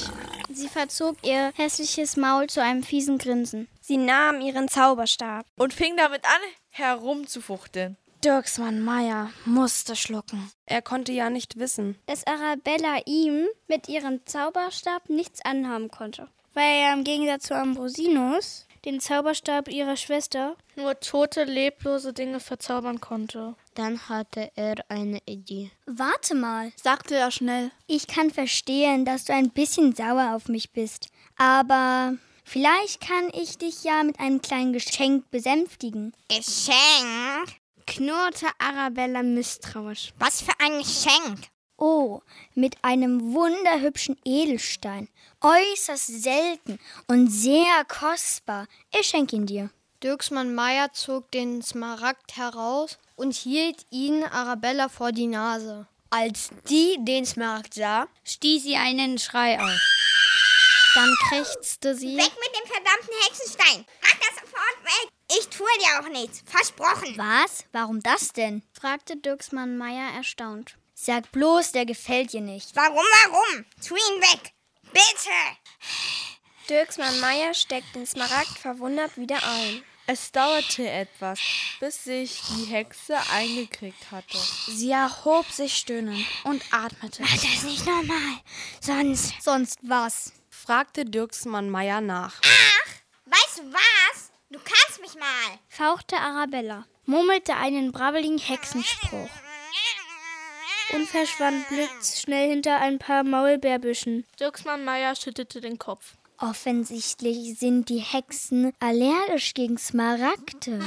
[0.50, 3.68] Sie verzog ihr hässliches Maul zu einem fiesen Grinsen.
[3.80, 6.40] Sie nahm ihren Zauberstab und fing damit an,
[6.72, 7.96] herumzufuchteln.
[8.24, 10.50] Dirksmann Meier musste schlucken.
[10.66, 16.82] Er konnte ja nicht wissen, dass Arabella ihm mit ihrem Zauberstab nichts anhaben konnte, weil
[16.82, 23.54] er im Gegensatz zu Ambrosinus den Zauberstab ihrer Schwester nur tote, leblose Dinge verzaubern konnte.
[23.74, 25.70] Dann hatte er eine Idee.
[25.86, 27.70] Warte mal, sagte er schnell.
[27.86, 31.08] Ich kann verstehen, dass du ein bisschen sauer auf mich bist.
[31.36, 36.12] Aber vielleicht kann ich dich ja mit einem kleinen Geschenk besänftigen.
[36.28, 37.60] Geschenk?
[37.86, 40.12] knurrte Arabella misstrauisch.
[40.18, 41.48] Was für ein Geschenk?
[41.76, 42.20] Oh,
[42.54, 45.08] mit einem wunderhübschen Edelstein.
[45.40, 46.78] Äußerst selten
[47.08, 48.68] und sehr kostbar.
[48.98, 49.70] Ich schenke ihn dir.
[50.02, 55.86] Dirksmann Meier zog den Smaragd heraus und hielt ihn Arabella vor die Nase.
[56.10, 59.80] Als die den Smaragd sah, stieß sie einen Schrei auf.
[60.94, 62.16] Dann krächzte sie.
[62.16, 63.86] Weg mit dem verdammten Hexenstein!
[64.02, 65.08] Mach das sofort weg!
[65.38, 66.42] Ich tue dir auch nichts.
[66.44, 67.16] Versprochen.
[67.16, 67.64] Was?
[67.72, 68.62] Warum das denn?
[68.78, 70.76] fragte Dirksmann Meier erstaunt.
[70.94, 72.76] Sag bloß, der gefällt dir nicht.
[72.76, 73.64] Warum, warum?
[73.86, 74.52] Tu ihn weg!
[74.92, 75.56] Bitte!
[76.68, 79.82] Dirksmann Meier steckt den Smaragd verwundert wieder ein.
[80.06, 81.38] Es dauerte etwas,
[81.80, 84.36] bis sich die Hexe eingekriegt hatte.
[84.66, 87.22] Sie erhob sich stöhnend und atmete.
[87.22, 88.40] Das ist nicht normal.
[88.80, 89.32] Sonst.
[89.40, 90.32] Sonst was?
[90.62, 92.40] Fragte Dirksmann Meier nach.
[92.44, 92.90] Ach,
[93.26, 94.30] weißt du was?
[94.50, 95.58] Du kannst mich mal.
[95.68, 99.28] fauchte Arabella, murmelte einen brabbeligen Hexenspruch
[100.92, 104.24] und verschwand blitzschnell hinter ein paar Maulbeerbüschen.
[104.38, 106.14] Dirksmann Meier schüttelte den Kopf.
[106.38, 110.80] Offensichtlich sind die Hexen allergisch gegen Smaragde.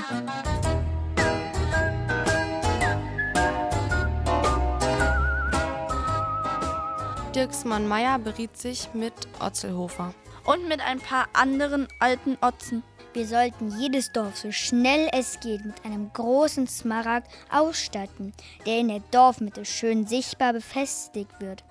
[7.36, 10.14] Dirksmann Meier beriet sich mit Otzelhofer.
[10.46, 12.82] Und mit ein paar anderen alten Otzen.
[13.12, 18.34] Wir sollten jedes Dorf so schnell es geht mit einem großen Smaragd ausstatten,
[18.66, 21.66] der in der Dorfmitte schön sichtbar befestigt wird,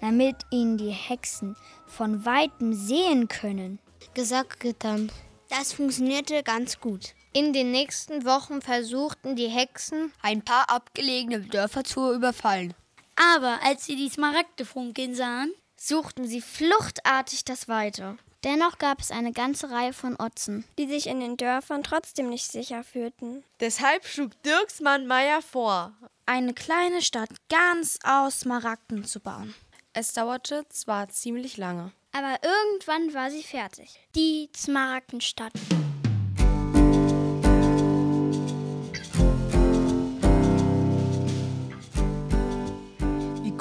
[0.00, 3.80] damit ihn die Hexen von weitem sehen können.
[4.14, 5.10] Gesagt, getan.
[5.48, 7.14] Das funktionierte ganz gut.
[7.32, 12.74] In den nächsten Wochen versuchten die Hexen, ein paar abgelegene Dörfer zu überfallen.
[13.18, 18.18] Aber als sie die Smaragde funkeln sahen, suchten sie fluchtartig das Weite.
[18.44, 22.50] Dennoch gab es eine ganze Reihe von Otzen, die sich in den Dörfern trotzdem nicht
[22.50, 23.42] sicher fühlten.
[23.58, 25.92] Deshalb schlug Dirksmann Meier vor,
[26.24, 29.54] eine kleine Stadt ganz aus Smaragden zu bauen.
[29.92, 33.98] Es dauerte zwar ziemlich lange, aber irgendwann war sie fertig.
[34.14, 35.52] Die Smaragdenstadt.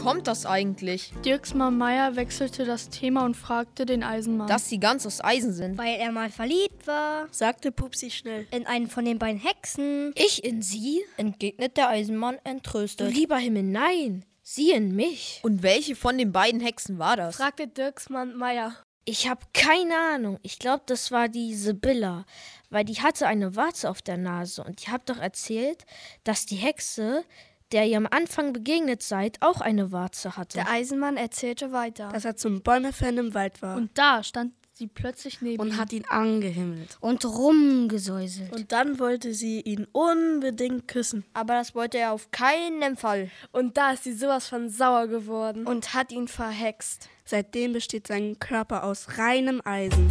[0.08, 1.12] Kommt das eigentlich?
[1.26, 4.48] Dirksmann Meier wechselte das Thema und fragte den Eisenmann.
[4.48, 5.78] Dass sie ganz aus Eisen sind.
[5.78, 8.48] Weil er mal verliebt war, sagte Pupsi schnell.
[8.52, 10.14] In einen von den beiden Hexen.
[10.16, 11.02] Ich in sie?
[11.18, 13.14] entgegnet der Eisenmann entröstet.
[13.14, 14.24] Lieber Himmel, nein.
[14.44, 15.42] Sie in mich?
[15.44, 17.36] Und welche von den beiden Hexen war das?
[17.36, 18.78] fragte Dirksmann Meier.
[19.04, 20.40] Ich habe keine Ahnung.
[20.42, 22.26] Ich glaube, das war die Sibylla,
[22.70, 24.64] weil die hatte eine Warze auf der Nase.
[24.64, 25.86] Und ich habe doch erzählt,
[26.24, 27.26] dass die Hexe,
[27.72, 30.58] der ihr am Anfang begegnet seid, auch eine Warze hatte.
[30.58, 32.10] Der Eisenmann erzählte weiter.
[32.10, 33.76] Dass er zum Bäumefällen im Wald war.
[33.78, 35.78] Und da stand sie plötzlich neben und ihm.
[35.78, 36.98] hat ihn angehimmelt.
[37.00, 38.54] Und rumgesäuselt.
[38.54, 41.26] Und dann wollte sie ihn unbedingt küssen.
[41.34, 43.32] Aber das wollte er auf keinen Fall.
[43.52, 47.10] Und da ist sie sowas von sauer geworden und hat ihn verhext.
[47.26, 50.10] Seitdem besteht sein Körper aus reinem Eisen.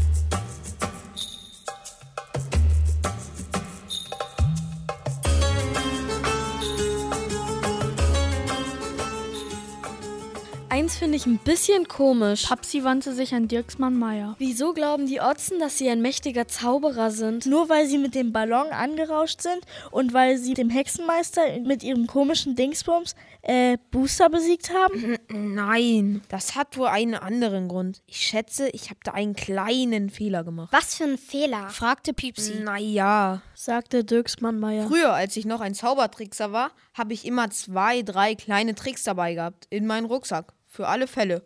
[10.76, 12.44] Eins finde ich ein bisschen komisch.
[12.48, 14.36] Papsi wandte sich an Dirksmann Meier.
[14.38, 17.46] Wieso glauben die Otzen, dass sie ein mächtiger Zauberer sind?
[17.46, 19.60] Nur weil sie mit dem Ballon angerauscht sind
[19.90, 25.16] und weil sie dem Hexenmeister mit ihrem komischen Dingsbums äh, Booster besiegt haben?
[25.30, 28.02] Nein, das hat wohl einen anderen Grund.
[28.06, 30.74] Ich schätze, ich habe da einen kleinen Fehler gemacht.
[30.74, 31.70] Was für ein Fehler?
[31.70, 32.56] fragte Piepsi.
[32.56, 34.86] Naja, sagte Dirksmann Meier.
[34.86, 39.32] Früher, als ich noch ein Zaubertrickser war, habe ich immer zwei, drei kleine Tricks dabei
[39.32, 40.52] gehabt in meinen Rucksack.
[40.76, 41.42] Für alle Fälle.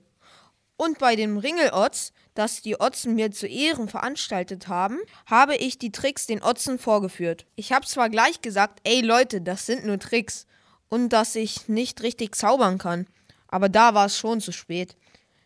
[0.77, 5.93] Und bei dem Ringelotz, das die Otzen mir zu Ehren veranstaltet haben, habe ich die
[5.93, 7.47] Tricks den Otzen vorgeführt.
[7.55, 10.49] Ich habe zwar gleich gesagt, ey Leute, das sind nur Tricks
[10.89, 13.07] und dass ich nicht richtig zaubern kann,
[13.47, 14.97] aber da war es schon zu spät.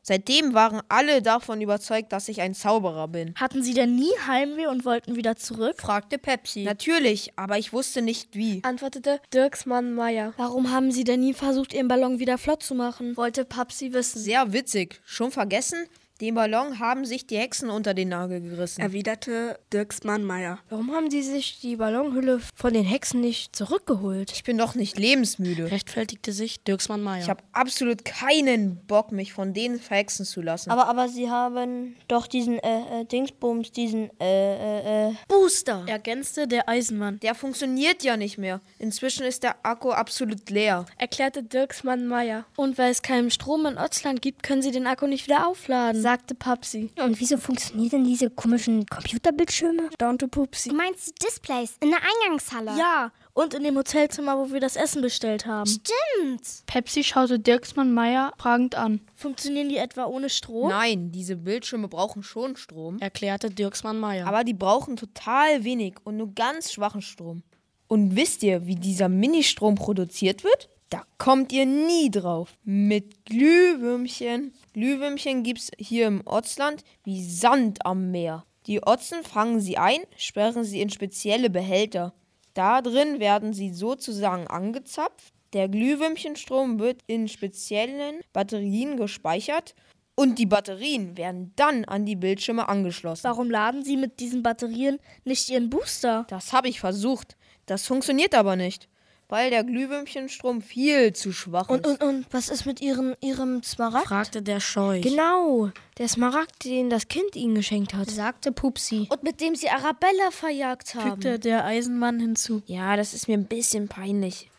[0.06, 3.34] Seitdem waren alle davon überzeugt, dass ich ein Zauberer bin.
[3.36, 5.76] Hatten Sie denn nie Heimweh und wollten wieder zurück?
[5.80, 6.64] fragte Pepsi.
[6.64, 8.60] Natürlich, aber ich wusste nicht wie.
[8.64, 10.34] Antwortete Dirksmann Meier.
[10.36, 13.16] Warum haben Sie denn nie versucht, Ihren Ballon wieder flott zu machen?
[13.16, 14.20] Wollte Papsi wissen.
[14.20, 15.00] Sehr witzig.
[15.06, 15.86] Schon vergessen?
[16.20, 18.80] Den Ballon haben sich die Hexen unter den Nagel gerissen.
[18.80, 20.60] Erwiderte Dirksmann Meier.
[20.68, 24.30] Warum haben die sich die Ballonhülle von den Hexen nicht zurückgeholt?
[24.30, 25.72] Ich bin doch nicht lebensmüde.
[25.72, 27.22] Rechtfertigte sich Dirksmann Meier.
[27.22, 30.70] Ich habe absolut keinen Bock, mich von denen verhexen zu lassen.
[30.70, 35.14] Aber, aber sie haben doch diesen äh, äh, Dingsbums, diesen äh, äh, äh.
[35.26, 37.18] Booster, ergänzte der Eisenmann.
[37.24, 38.60] Der funktioniert ja nicht mehr.
[38.78, 40.86] Inzwischen ist der Akku absolut leer.
[40.96, 42.44] Erklärte Dirksmann Meier.
[42.54, 46.03] Und weil es keinen Strom in Otzland gibt, können sie den Akku nicht wieder aufladen
[46.04, 46.90] sagte Papsi.
[47.02, 49.88] Und wieso funktionieren denn diese komischen Computerbildschirme?
[49.94, 50.68] staunte Pupsi.
[50.68, 52.78] Du meinst die Displays in der Eingangshalle?
[52.78, 55.66] Ja, und in dem Hotelzimmer, wo wir das Essen bestellt haben.
[55.66, 56.66] Stimmt.
[56.66, 59.00] Pepsi schaute Dirksmann Meier fragend an.
[59.16, 60.68] Funktionieren die etwa ohne Strom?
[60.68, 62.98] Nein, diese Bildschirme brauchen schon Strom.
[62.98, 64.26] Erklärte Dirksmann Meier.
[64.26, 67.42] Aber die brauchen total wenig und nur ganz schwachen Strom.
[67.88, 70.68] Und wisst ihr, wie dieser Ministrom produziert wird?
[70.90, 72.58] Da kommt ihr nie drauf.
[72.62, 74.52] Mit Glühwürmchen.
[74.74, 78.44] Glühwürmchen gibt's hier im Otzland wie Sand am Meer.
[78.66, 82.12] Die Otzen fangen sie ein, sperren sie in spezielle Behälter.
[82.54, 85.32] Da drin werden sie sozusagen angezapft.
[85.52, 89.76] Der Glühwürmchenstrom wird in speziellen Batterien gespeichert
[90.16, 93.24] und die Batterien werden dann an die Bildschirme angeschlossen.
[93.24, 96.26] Warum laden Sie mit diesen Batterien nicht Ihren Booster?
[96.28, 97.36] Das habe ich versucht.
[97.66, 98.88] Das funktioniert aber nicht,
[99.28, 102.02] weil der Glühwürmchenstrom viel zu schwach Und, ist.
[102.02, 104.06] und, und was ist mit ihrem, ihrem Smaragd?
[104.06, 105.02] fragte der Scheuch.
[105.02, 108.10] Genau, der Smaragd, den das Kind ihnen geschenkt hat.
[108.10, 109.06] Sagte Pupsi.
[109.10, 111.10] Und mit dem Sie Arabella verjagt haben.
[111.12, 112.62] Fügte der Eisenmann hinzu.
[112.66, 114.50] Ja, das ist mir ein bisschen peinlich.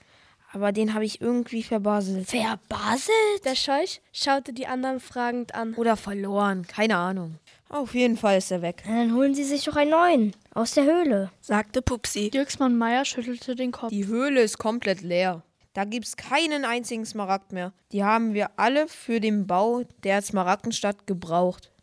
[0.52, 2.28] Aber den habe ich irgendwie verbaselt.
[2.30, 3.44] Verbaselt?
[3.44, 5.74] Der Scheuch schaute die anderen fragend an.
[5.74, 7.36] Oder verloren, keine Ahnung.
[7.68, 8.84] Auf jeden Fall ist er weg.
[8.88, 10.34] Na, Dann holen Sie sich doch einen neuen.
[10.58, 11.32] Aus der Höhle.
[11.42, 12.30] sagte Pupsi.
[12.30, 13.90] Dirksmann Meier schüttelte den Kopf.
[13.90, 15.44] Die Höhle ist komplett leer.
[15.74, 17.74] Da gibt's keinen einzigen Smaragd mehr.
[17.92, 21.74] Die haben wir alle für den Bau der Smaragdenstadt gebraucht.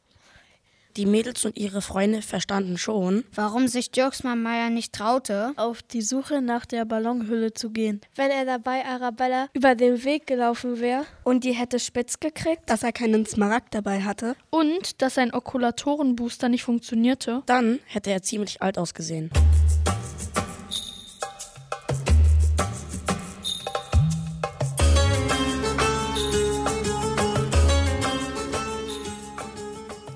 [0.97, 5.53] Die Mädels und ihre Freunde verstanden schon, Warum sich Dirksmann Meier nicht traute?
[5.57, 8.03] Auf die Suche nach der Ballonhülle zu gehen.
[8.15, 12.83] Wenn er dabei Arabella über den Weg gelaufen wäre und die hätte spitz gekriegt dass
[12.83, 14.37] er keinen Smaragd dabei hatte.
[14.51, 19.31] und dass sein Okulatorenbooster nicht funktionierte, Dann hätte er ziemlich alt ausgesehen.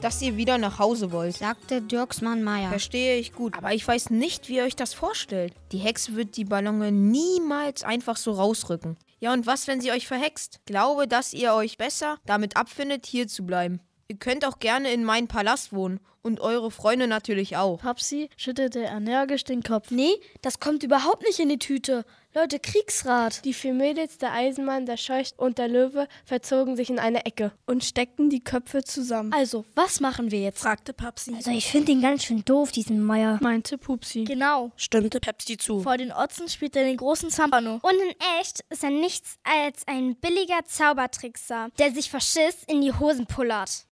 [0.07, 1.38] Dass ihr wieder nach Hause wollt.
[1.38, 2.68] Sagte Dirksmann Meier.
[2.68, 3.59] Verstehe ich gut.
[3.59, 5.52] Aber ich weiß nicht, wie ihr euch das vorstellt.
[5.72, 8.96] Die Hexe wird die Ballone niemals einfach so rausrücken.
[9.18, 10.61] Ja, und was, wenn sie euch verhext?
[10.64, 13.80] Glaube, dass ihr euch besser damit abfindet, hier zu bleiben.
[14.07, 17.78] Ihr könnt auch gerne in meinem Palast wohnen Und eure Freunde natürlich auch.
[17.78, 19.92] Papsi schüttelte energisch den Kopf.
[19.92, 20.10] Nee,
[20.42, 22.04] das kommt überhaupt nicht in die Tüte.
[22.34, 23.44] Leute, Kriegsrat.
[23.44, 27.52] Die vier Mädels, der Eisenmann, der Scheuch und der Löwe verzogen sich in eine Ecke
[27.64, 29.32] und steckten die Köpfe zusammen.
[29.32, 30.62] Also, was machen wir jetzt?
[30.62, 31.32] fragte Papsi.
[31.36, 33.38] Also, ich finde ihn ganz schön doof, diesen Meier.
[33.40, 34.24] Meinte Pupsi.
[34.24, 34.72] Genau.
[34.74, 35.80] Stimmte Pepsi zu.
[35.80, 37.78] Vor den Otzen spielt er den großen Zampano.
[37.82, 42.92] Und in echt ist er nichts als ein billiger Zaubertrickser, der sich verschiss in die
[42.92, 43.86] Hosen pullert.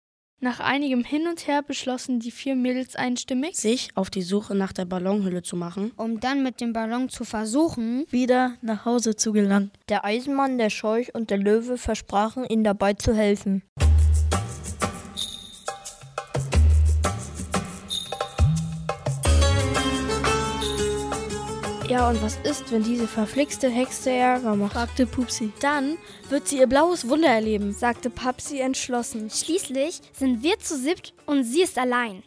[0.43, 4.73] Nach einigem Hin und Her beschlossen die vier Mädels einstimmig, sich auf die Suche nach
[4.73, 9.33] der Ballonhülle zu machen, um dann mit dem Ballon zu versuchen, wieder nach Hause zu
[9.33, 9.71] gelangen.
[9.91, 13.63] Der Eisenmann, der Scheuch und der Löwe versprachen, ihnen dabei zu helfen.
[21.91, 24.75] Ja, und was ist, wenn diese verflixte Hexe Ärger macht?
[24.75, 25.51] fragte Pupsi.
[25.59, 29.29] Dann wird sie ihr blaues Wunder erleben, sagte Papsi entschlossen.
[29.29, 32.23] Schließlich sind wir zu siebt und sie ist allein.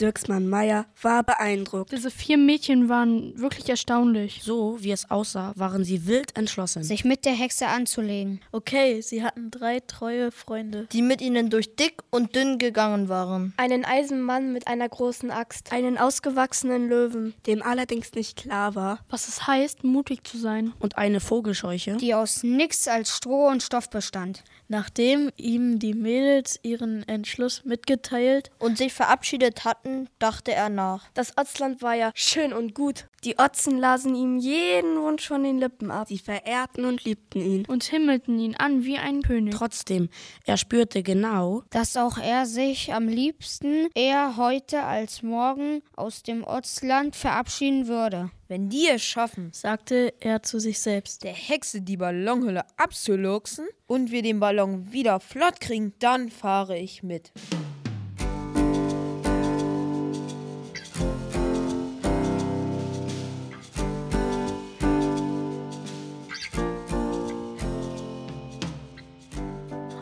[0.00, 1.92] Dirksmann Meier war beeindruckt.
[1.92, 4.40] Diese vier Mädchen waren wirklich erstaunlich.
[4.42, 8.40] So wie es aussah, waren sie wild entschlossen, sich mit der Hexe anzulegen.
[8.52, 13.52] Okay, sie hatten drei treue Freunde, die mit ihnen durch dick und dünn gegangen waren.
[13.56, 19.28] Einen Eisenmann mit einer großen Axt, einen ausgewachsenen Löwen, dem allerdings nicht klar war, was
[19.28, 23.90] es heißt, mutig zu sein, und eine Vogelscheuche, die aus nichts als Stroh und Stoff
[23.90, 24.44] bestand.
[24.68, 29.87] Nachdem ihm die Mädels ihren Entschluss mitgeteilt und sich verabschiedet hatten,
[30.18, 31.08] dachte er nach.
[31.14, 33.08] Das Otzland war ja schön und gut.
[33.24, 36.06] Die Otzen lasen ihm jeden Wunsch von den Lippen ab.
[36.08, 39.54] Sie verehrten und liebten ihn und himmelten ihn an wie ein König.
[39.54, 40.08] Trotzdem,
[40.44, 46.44] er spürte genau, dass auch er sich am liebsten eher heute als morgen aus dem
[46.44, 48.30] Otzland verabschieden würde.
[48.46, 54.10] Wenn die es schaffen, sagte er zu sich selbst, der Hexe die Ballonhülle abzuluxen und
[54.10, 57.32] wir den Ballon wieder flott kriegen, dann fahre ich mit.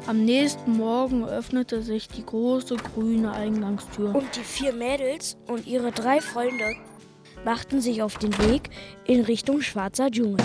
[0.08, 4.14] Am nächsten Morgen öffnete sich die große grüne Eingangstür.
[4.14, 6.76] Und die vier Mädels und ihre drei Freunde
[7.44, 8.70] machten sich auf den Weg
[9.04, 10.36] in Richtung schwarzer Dschungel.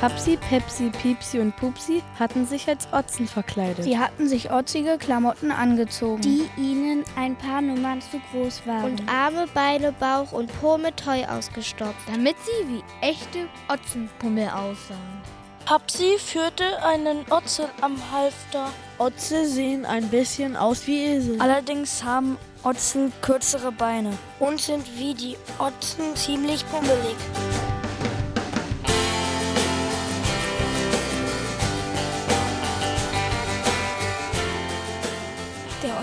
[0.00, 3.84] Papsi, Pepsi, Piepsi und Pupsi hatten sich als Otzen verkleidet.
[3.84, 8.92] Sie hatten sich otzige Klamotten angezogen, die ihnen ein paar Nummern zu groß waren.
[8.92, 15.20] Und Arme, Beine, Bauch und Po mit Heu ausgestopft, damit sie wie echte Otzenpummel aussahen.
[15.66, 18.70] Papsi führte einen Otze am Halfter.
[18.96, 21.38] Otze sehen ein bisschen aus wie Esel.
[21.42, 27.16] Allerdings haben Otzen kürzere Beine und sind wie die Otzen ziemlich pummelig.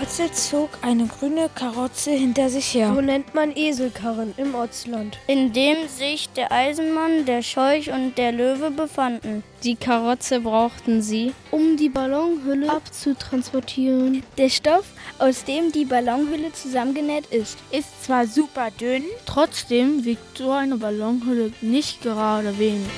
[0.08, 2.92] Der Otze zog eine grüne Karotze hinter sich her.
[2.94, 5.18] So nennt man Eselkarren im Otzland.
[5.26, 9.44] In dem sich der Eisenmann, der Scheuch und der Löwe befanden.
[9.64, 14.22] Die Karotze brauchten sie, um die Ballonhülle abzutransportieren.
[14.38, 14.86] Der Stoff,
[15.18, 21.52] aus dem die Ballonhülle zusammengenäht ist, ist zwar super dünn, trotzdem wiegt so eine Ballonhülle
[21.60, 22.88] nicht gerade wenig.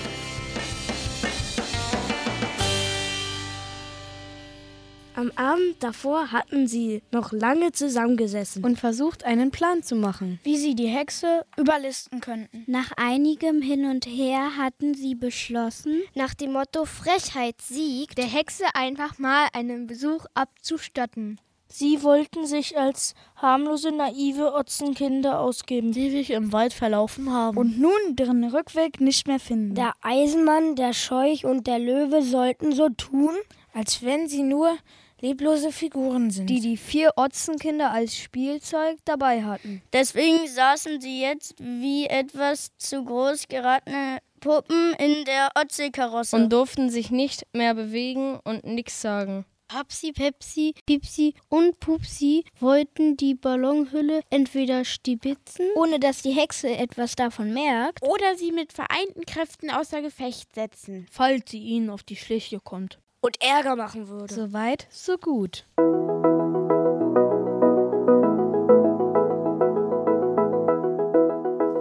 [5.21, 10.57] Am Abend davor hatten sie noch lange zusammengesessen und versucht, einen Plan zu machen, wie
[10.57, 12.65] sie die Hexe überlisten könnten.
[12.67, 18.65] Nach einigem Hin und Her hatten sie beschlossen, nach dem Motto Frechheit siegt, der Hexe
[18.73, 21.39] einfach mal einen Besuch abzustatten.
[21.69, 27.79] Sie wollten sich als harmlose, naive Otzenkinder ausgeben, die sich im Wald verlaufen haben und
[27.79, 29.75] nun deren Rückweg nicht mehr finden.
[29.75, 33.37] Der Eisenmann, der Scheuch und der Löwe sollten so tun,
[33.75, 34.77] als wenn sie nur
[35.21, 39.83] leblose Figuren sind, die die vier Otzenkinder als Spielzeug dabei hatten.
[39.93, 46.91] Deswegen saßen sie jetzt wie etwas zu groß geratene Puppen in der Otze-Karosse und durften
[46.91, 49.45] sich nicht mehr bewegen und nichts sagen.
[49.69, 57.15] Papsi, Pepsi, Pipsi und Pupsi wollten die Ballonhülle entweder stibitzen, ohne dass die Hexe etwas
[57.15, 62.17] davon merkt, oder sie mit vereinten Kräften außer Gefecht setzen, falls sie ihnen auf die
[62.17, 64.33] Schliche kommt und Ärger machen würde.
[64.33, 65.65] So weit, so gut.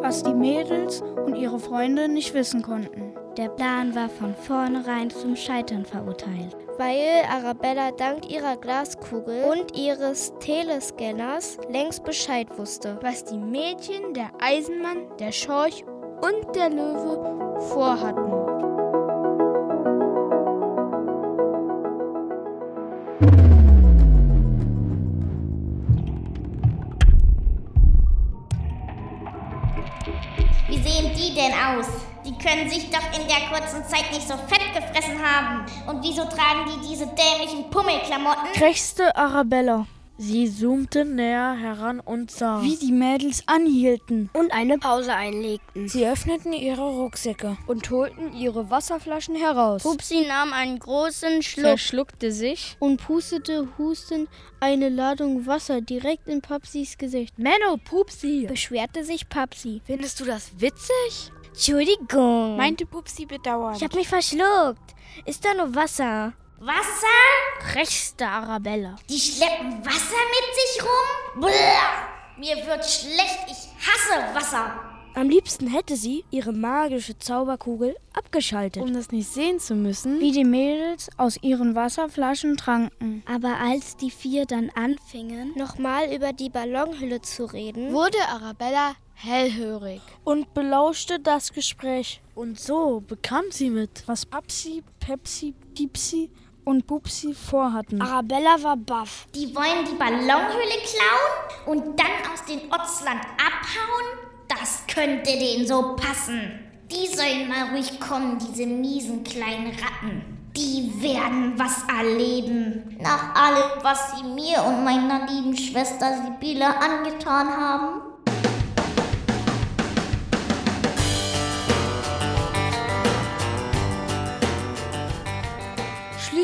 [0.02, 3.14] Was die Mädels und ihre Freunde nicht wissen konnten.
[3.38, 6.58] Der Plan war von vornherein zum Scheitern verurteilt.
[6.78, 14.32] Weil Arabella dank ihrer Glaskugel und ihres Telescanners längst Bescheid wusste, was die Mädchen, der
[14.42, 15.86] Eisenmann, der Schorch
[16.22, 18.39] und der Löwe vorhatten.
[31.50, 31.88] Denn aus?
[32.26, 35.66] Die können sich doch in der kurzen Zeit nicht so fett gefressen haben.
[35.88, 38.52] Und wieso tragen die diese dämlichen Pummelklamotten?
[38.54, 39.86] krächzte Arabella.
[40.22, 45.88] Sie zoomte näher heran und sah, wie die Mädels anhielten und eine Pause einlegten.
[45.88, 49.84] Sie öffneten ihre Rucksäcke und holten ihre Wasserflaschen heraus.
[49.84, 54.28] Pupsi nahm einen großen Schluck, verschluckte sich und pustete hustend
[54.60, 57.40] eine Ladung Wasser direkt in Papsis Gesicht.
[57.40, 59.82] Menno, Pupsi, beschwerte sich Papsi.
[59.86, 61.32] Findest du das witzig?
[61.60, 63.76] Entschuldigung, meinte Pupsi bedauernd.
[63.76, 64.96] Ich hab mich verschluckt.
[65.26, 66.32] Ist da nur Wasser?
[66.58, 67.20] Wasser?
[67.60, 68.96] krächzte Arabella.
[69.10, 71.42] Die schleppen Wasser mit sich rum?
[71.42, 72.38] Blah!
[72.38, 74.72] Mir wird schlecht, ich hasse Wasser.
[75.16, 80.32] Am liebsten hätte sie ihre magische Zauberkugel abgeschaltet, um das nicht sehen zu müssen, wie
[80.32, 83.22] die Mädels aus ihren Wasserflaschen tranken.
[83.30, 90.02] Aber als die vier dann anfingen, nochmal über die Ballonhülle zu reden, wurde Arabella hellhörig
[90.24, 92.22] und belauschte das Gespräch.
[92.36, 96.32] Und so bekam sie mit, was Papsi, Pepsi, Pipsi
[96.64, 98.02] und Pupsi vorhatten.
[98.02, 99.28] Arabella war baff.
[99.36, 104.30] Die wollen die Ballonhülle klauen und dann aus dem Otzland abhauen?
[104.48, 106.60] Das könnte denen so passen.
[106.92, 110.38] Die sollen mal ruhig kommen, diese miesen kleinen Ratten.
[110.58, 112.98] Die werden was erleben.
[113.00, 118.09] Nach allem, was sie mir und meiner lieben Schwester Sibylle angetan haben.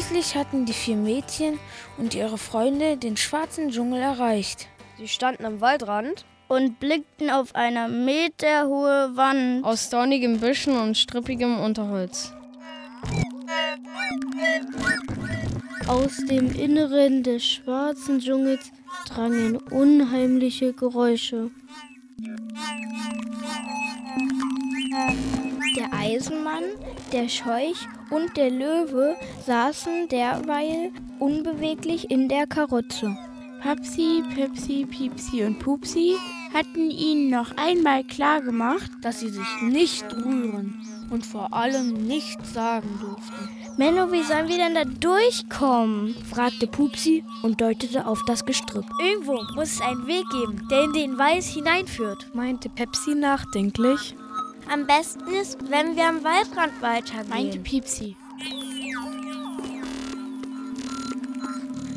[0.07, 1.57] Schließlich hatten die vier Mädchen
[1.97, 4.67] und ihre Freunde den schwarzen Dschungel erreicht.
[4.99, 11.59] Sie standen am Waldrand und blickten auf eine meterhohe Wand aus dornigen Büschen und strippigem
[11.59, 12.31] Unterholz.
[15.87, 18.71] Aus dem Inneren des schwarzen Dschungels
[19.07, 21.49] drangen unheimliche Geräusche.
[25.75, 26.63] Der Eisenmann,
[27.11, 33.17] der Scheuch und der Löwe saßen derweil unbeweglich in der Karosse.
[33.61, 36.15] Papsi, Pepsi, Piepsi und Pupsi
[36.53, 42.53] hatten ihnen noch einmal klar gemacht, dass sie sich nicht rühren und vor allem nichts
[42.53, 43.49] sagen durften.
[43.77, 46.15] Menno, wie sollen wir denn da durchkommen?
[46.29, 48.85] fragte Pupsi und deutete auf das Gestrüpp.
[49.01, 54.15] Irgendwo muss es einen Weg geben, der in den Weiß hineinführt, meinte Pepsi nachdenklich.
[54.72, 58.16] Am besten ist, wenn wir am Waldrand weitergehen, meinte Piepsi.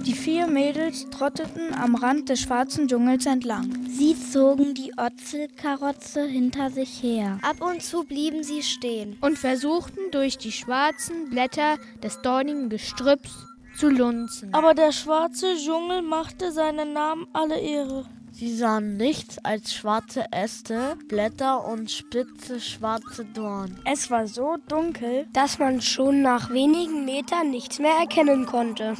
[0.05, 3.87] Die vier Mädels trotteten am Rand des schwarzen Dschungels entlang.
[3.89, 7.39] Sie zogen die Otzelkarosse hinter sich her.
[7.43, 13.47] Ab und zu blieben sie stehen und versuchten durch die schwarzen Blätter des dornigen Gestrüpps
[13.77, 14.53] zu lunzen.
[14.55, 18.07] Aber der schwarze Dschungel machte seinen Namen alle Ehre.
[18.39, 23.80] Sie sahen nichts als schwarze Äste, Blätter und spitze schwarze Dorn.
[23.84, 28.95] Es war so dunkel, dass man schon nach wenigen Metern nichts mehr erkennen konnte.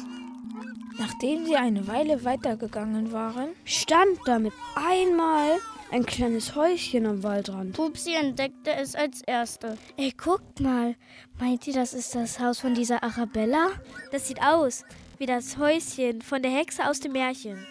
[0.97, 5.51] Nachdem sie eine Weile weitergegangen waren, stand da mit einmal
[5.89, 7.77] ein kleines Häuschen am Waldrand.
[7.77, 9.77] Pupsi entdeckte es als Erste.
[9.95, 10.97] Ey, guckt mal.
[11.39, 13.69] Meint ihr, das ist das Haus von dieser Arabella?
[14.11, 14.83] Das sieht aus
[15.17, 17.65] wie das Häuschen von der Hexe aus dem Märchen.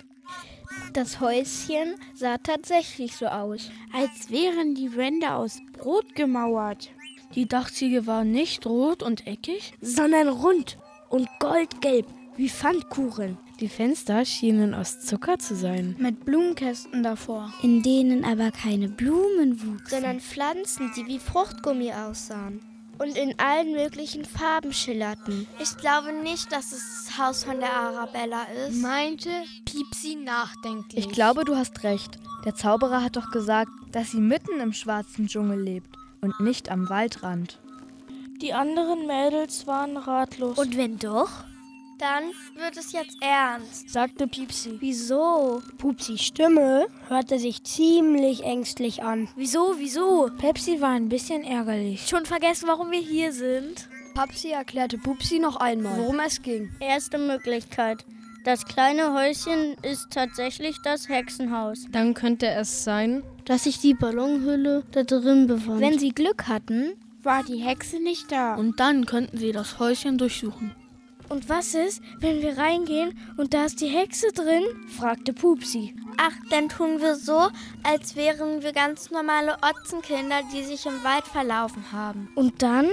[0.93, 6.91] Das Häuschen sah tatsächlich so aus, als wären die Wände aus Brot gemauert.
[7.35, 12.07] Die Dachziegel war nicht rot und eckig, sondern rund und goldgelb
[12.37, 13.37] wie Pfannkuchen.
[13.61, 15.97] Die Fenster schienen aus Zucker zu sein.
[15.99, 17.53] Mit Blumenkästen davor.
[17.63, 19.89] In denen aber keine Blumen wuchsen.
[19.89, 22.61] Sondern Pflanzen, die wie Fruchtgummi aussahen.
[22.99, 25.47] Und in allen möglichen Farben schillerten.
[25.61, 29.31] Ich glaube nicht, dass es das Haus von der Arabella ist, meinte
[29.65, 31.07] Piepsi nachdenklich.
[31.07, 32.19] Ich glaube, du hast recht.
[32.45, 36.89] Der Zauberer hat doch gesagt, dass sie mitten im schwarzen Dschungel lebt und nicht am
[36.89, 37.59] Waldrand.
[38.41, 40.59] Die anderen Mädels waren ratlos.
[40.59, 41.31] Und wenn doch?
[41.99, 42.25] Dann
[42.55, 44.77] wird es jetzt ernst, sagte Piepsi.
[44.79, 45.61] Wieso?
[45.79, 49.29] Pupsis Stimme hörte sich ziemlich ängstlich an.
[49.35, 50.31] Wieso, wieso?
[50.39, 52.07] Pepsi war ein bisschen ärgerlich.
[52.07, 53.89] Schon vergessen, warum wir hier sind?
[54.15, 56.71] Papsi erklärte Pupsi noch einmal, worum es ging.
[56.79, 58.05] Erste Möglichkeit.
[58.45, 61.85] Das kleine Häuschen ist tatsächlich das Hexenhaus.
[61.91, 65.81] Dann könnte es sein, dass sich die Ballonhülle da drin befand.
[65.81, 66.93] Wenn sie Glück hatten,
[67.23, 68.55] war die Hexe nicht da.
[68.55, 70.75] Und dann könnten sie das Häuschen durchsuchen.
[71.29, 74.65] Und was ist, wenn wir reingehen und da ist die Hexe drin?
[74.99, 75.95] fragte Pupsi.
[76.17, 77.49] Ach, dann tun wir so,
[77.83, 82.29] als wären wir ganz normale Otzenkinder, die sich im Wald verlaufen haben.
[82.35, 82.89] Und dann?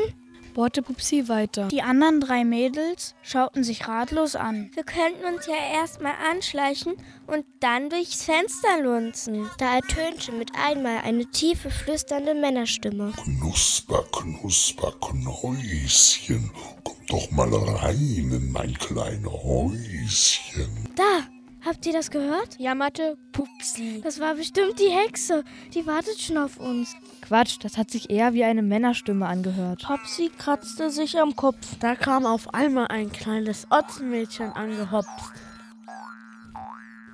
[0.55, 1.67] Bohrte Pupsi weiter.
[1.67, 4.71] Die anderen drei Mädels schauten sich ratlos an.
[4.73, 6.93] Wir könnten uns ja erstmal anschleichen
[7.27, 9.47] und dann durchs Fenster lunzen.
[9.59, 13.13] Da ertönte mit einmal eine tiefe, flüsternde Männerstimme.
[13.23, 16.49] Knusper, knusper, Knäuschen,
[16.83, 20.89] komm doch mal rein in mein kleines Häuschen.
[20.95, 21.27] Da,
[21.65, 22.59] Habt ihr das gehört?
[22.59, 23.99] jammerte Pupsi.
[24.03, 25.43] Das war bestimmt die Hexe.
[25.73, 26.93] Die wartet schon auf uns.
[27.27, 29.83] Quatsch, das hat sich eher wie eine Männerstimme angehört.
[29.83, 31.57] Popsi kratzte sich am Kopf.
[31.79, 35.09] Da kam auf einmal ein kleines Otzenmädchen angehopst.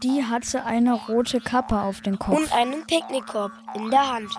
[0.03, 2.37] Die hatte eine rote Kappe auf dem Kopf.
[2.37, 4.31] Und einen Picknickkorb in der Hand.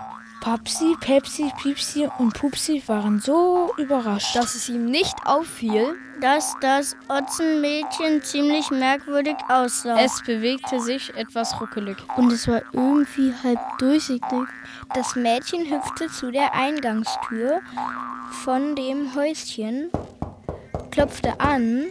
[0.43, 6.97] Popsi, Pepsi, Piepsi und Pupsi waren so überrascht, dass es ihm nicht auffiel, dass das
[7.09, 9.99] Otzenmädchen ziemlich merkwürdig aussah.
[9.99, 11.97] Es bewegte sich etwas ruckelig.
[12.17, 14.47] Und es war irgendwie halb durchsichtig.
[14.95, 17.61] Das Mädchen hüpfte zu der Eingangstür
[18.45, 19.91] von dem Häuschen,
[20.93, 21.87] klopfte an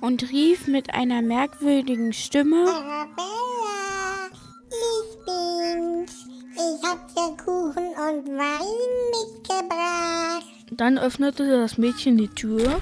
[0.00, 4.28] und rief mit einer merkwürdigen Stimme: Arabella,
[4.70, 6.26] ich bin's.
[6.54, 8.74] Ich hab dir Kuchen und Wein
[9.12, 10.44] mitgebracht.
[10.70, 12.80] Dann öffnete das Mädchen die Tür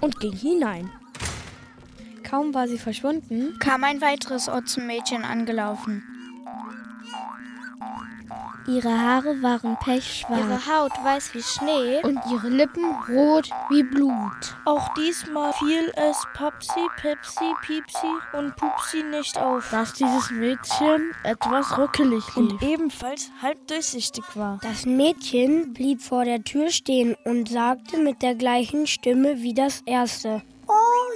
[0.00, 0.90] und ging hinein.
[2.22, 6.17] Kaum war sie verschwunden, kam ein weiteres Otzenmädchen angelaufen.
[8.68, 10.40] Ihre Haare waren pechschwarz.
[10.40, 12.02] Ihre Haut weiß wie Schnee.
[12.02, 14.56] Und ihre Lippen rot wie Blut.
[14.66, 21.78] Auch diesmal fiel es Popsi, Pepsi, Piepsi und Pupsi nicht auf, dass dieses Mädchen etwas
[21.78, 22.36] ruckelig lief.
[22.36, 24.58] Und ebenfalls halb durchsichtig war.
[24.62, 29.80] Das Mädchen blieb vor der Tür stehen und sagte mit der gleichen Stimme wie das
[29.86, 30.42] erste.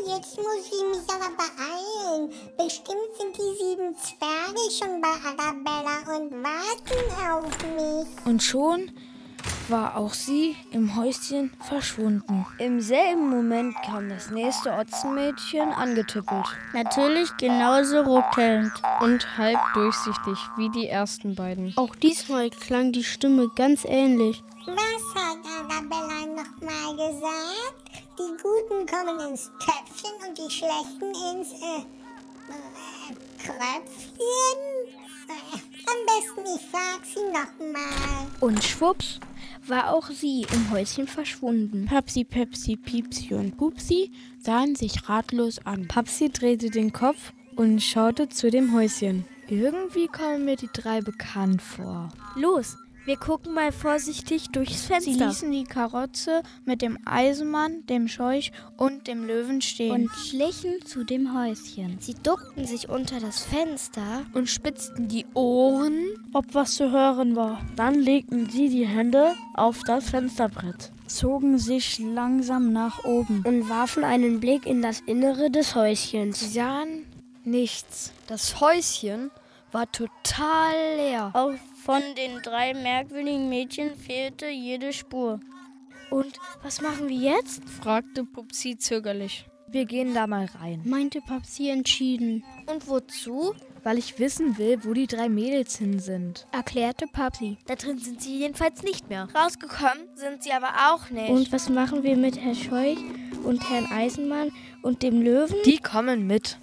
[0.06, 2.32] Jetzt muss ich mich aber beeilen.
[2.58, 7.46] Bestimmt sind die sieben Zwerge schon bei Arabella und warten auf
[7.76, 8.26] mich.
[8.26, 8.90] Und schon
[9.68, 12.46] war auch sie im Häuschen verschwunden.
[12.58, 16.46] Im selben Moment kam das nächste Otzenmädchen angetippelt.
[16.72, 18.72] Natürlich genauso ruckelnd.
[19.00, 21.72] Und halb durchsichtig wie die ersten beiden.
[21.76, 24.42] Auch diesmal klang die Stimme ganz ähnlich.
[24.66, 27.91] Was hat Arabella nochmal gesagt?
[28.22, 31.80] Die Guten kommen ins Töpfchen und die Schlechten ins äh,
[32.50, 34.58] äh, Kröpfchen?
[35.28, 35.58] Äh,
[35.90, 38.28] am besten ich frag sie nochmal.
[38.38, 39.18] Und schwupps
[39.66, 41.86] war auch sie im Häuschen verschwunden.
[41.86, 45.88] Papsi, Pepsi, Piepsi und Pupsi sahen sich ratlos an.
[45.88, 49.24] Papsi drehte den Kopf und schaute zu dem Häuschen.
[49.48, 52.10] Irgendwie kommen mir die drei bekannt vor.
[52.36, 55.12] Los, wir gucken mal vorsichtig durchs Fenster.
[55.12, 60.84] Sie ließen die Karotze mit dem Eisenmann, dem Scheuch und dem Löwen stehen und schlichen
[60.86, 61.98] zu dem Häuschen.
[62.00, 65.96] Sie duckten sich unter das Fenster und spitzten die Ohren,
[66.32, 67.60] ob was zu hören war.
[67.76, 74.04] Dann legten sie die Hände auf das Fensterbrett, zogen sich langsam nach oben und warfen
[74.04, 76.40] einen Blick in das Innere des Häuschens.
[76.40, 77.06] Sie sahen
[77.44, 78.12] nichts.
[78.28, 79.30] Das Häuschen
[79.72, 81.30] war total leer.
[81.32, 81.52] Auch
[81.84, 85.40] von den drei merkwürdigen Mädchen fehlte jede Spur.
[86.10, 87.64] Und was machen wir jetzt?
[87.68, 89.46] fragte Pupsi zögerlich.
[89.68, 92.44] Wir gehen da mal rein, meinte Papsi entschieden.
[92.66, 93.54] Und wozu?
[93.82, 97.56] Weil ich wissen will, wo die drei Mädels hin sind, erklärte Papsi.
[97.66, 99.28] Da drin sind sie jedenfalls nicht mehr.
[99.34, 101.30] Rausgekommen sind sie aber auch nicht.
[101.30, 102.98] Und was machen wir mit Herrn Scheuch
[103.44, 104.52] und Herrn Eisenmann
[104.82, 105.56] und dem Löwen?
[105.64, 106.58] Die kommen mit.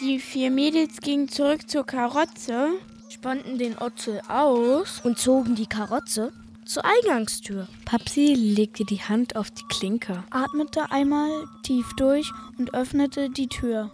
[0.00, 2.70] Die vier Mädels gingen zurück zur Karotze,
[3.14, 6.32] spannten den Otzel aus und zogen die Karotze
[6.64, 7.68] zur Eingangstür.
[7.84, 11.30] Papsi legte die Hand auf die Klinke, atmete einmal
[11.62, 13.90] tief durch und öffnete die Tür.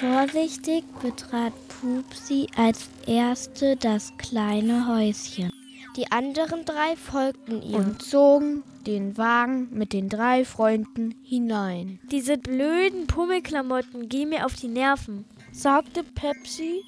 [0.00, 5.50] Vorsichtig betrat Pupsi als erste das kleine Häuschen.
[5.96, 12.00] Die anderen drei folgten ihr und zogen den Wagen mit den drei Freunden hinein.
[12.10, 15.24] Diese blöden Pummelklamotten gehen mir auf die Nerven,
[15.54, 16.82] sagte Pepsi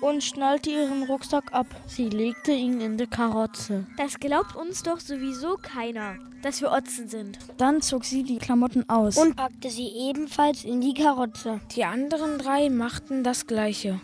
[0.00, 1.66] und schnallte ihren Rucksack ab.
[1.86, 3.86] Sie legte ihn in die Karotze.
[3.96, 7.38] Das glaubt uns doch sowieso keiner, dass wir Otzen sind.
[7.56, 11.60] Dann zog sie die Klamotten aus und packte sie ebenfalls in die Karotze.
[11.76, 14.00] Die anderen drei machten das gleiche.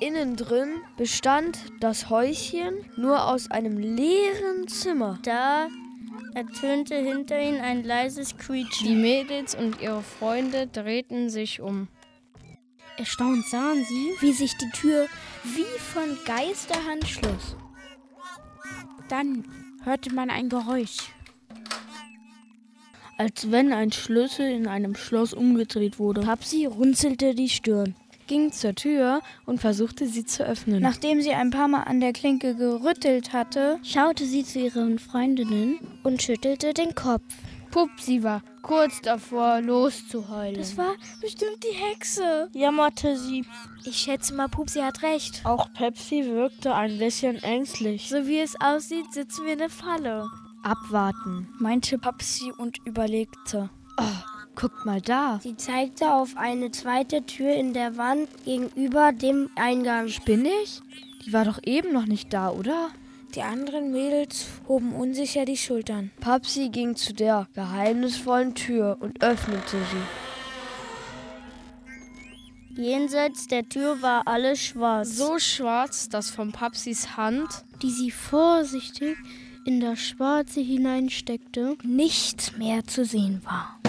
[0.00, 5.18] Innen drin bestand das Häuschen nur aus einem leeren Zimmer.
[5.22, 5.68] Da
[6.34, 8.88] ertönte hinter ihnen ein leises Quietschen.
[8.88, 11.88] Die Mädels und ihre Freunde drehten sich um.
[12.96, 15.08] Erstaunt sahen sie, wie sich die Tür
[15.42, 17.56] wie von Geisterhand schloss.
[19.08, 19.44] Dann
[19.84, 21.10] hörte man ein Geräusch.
[23.18, 26.22] Als wenn ein Schlüssel in einem Schloss umgedreht wurde.
[26.22, 27.94] Papsi runzelte die Stirn.
[28.26, 30.80] ging zur Tür und versuchte sie zu öffnen.
[30.80, 35.78] Nachdem sie ein paar Mal an der Klinke gerüttelt hatte, schaute sie zu ihren Freundinnen
[36.02, 37.22] und schüttelte den Kopf.
[37.74, 40.54] Pupsi war kurz davor, loszuheulen.
[40.54, 43.44] Das war bestimmt die Hexe, jammerte sie.
[43.84, 45.40] Ich schätze mal, Pupsi hat recht.
[45.44, 48.08] Auch Pepsi wirkte ein bisschen ängstlich.
[48.08, 50.28] So wie es aussieht, sitzen wir in der Falle.
[50.62, 53.68] Abwarten, meinte Pepsi und überlegte.
[53.98, 54.22] Oh,
[54.54, 55.40] guckt mal da.
[55.42, 60.10] Sie zeigte auf eine zweite Tür in der Wand gegenüber dem Eingang.
[60.10, 60.80] Spinne ich?
[61.26, 62.90] Die war doch eben noch nicht da, oder?
[63.34, 66.12] Die anderen Mädels hoben unsicher die Schultern.
[66.20, 70.04] Papsi ging zu der geheimnisvollen Tür und öffnete sie.
[72.80, 75.16] Jenseits der Tür war alles schwarz.
[75.16, 77.48] So schwarz, dass von Papsis Hand,
[77.82, 79.16] die sie vorsichtig
[79.64, 83.80] in das Schwarze hineinsteckte, nichts mehr zu sehen war.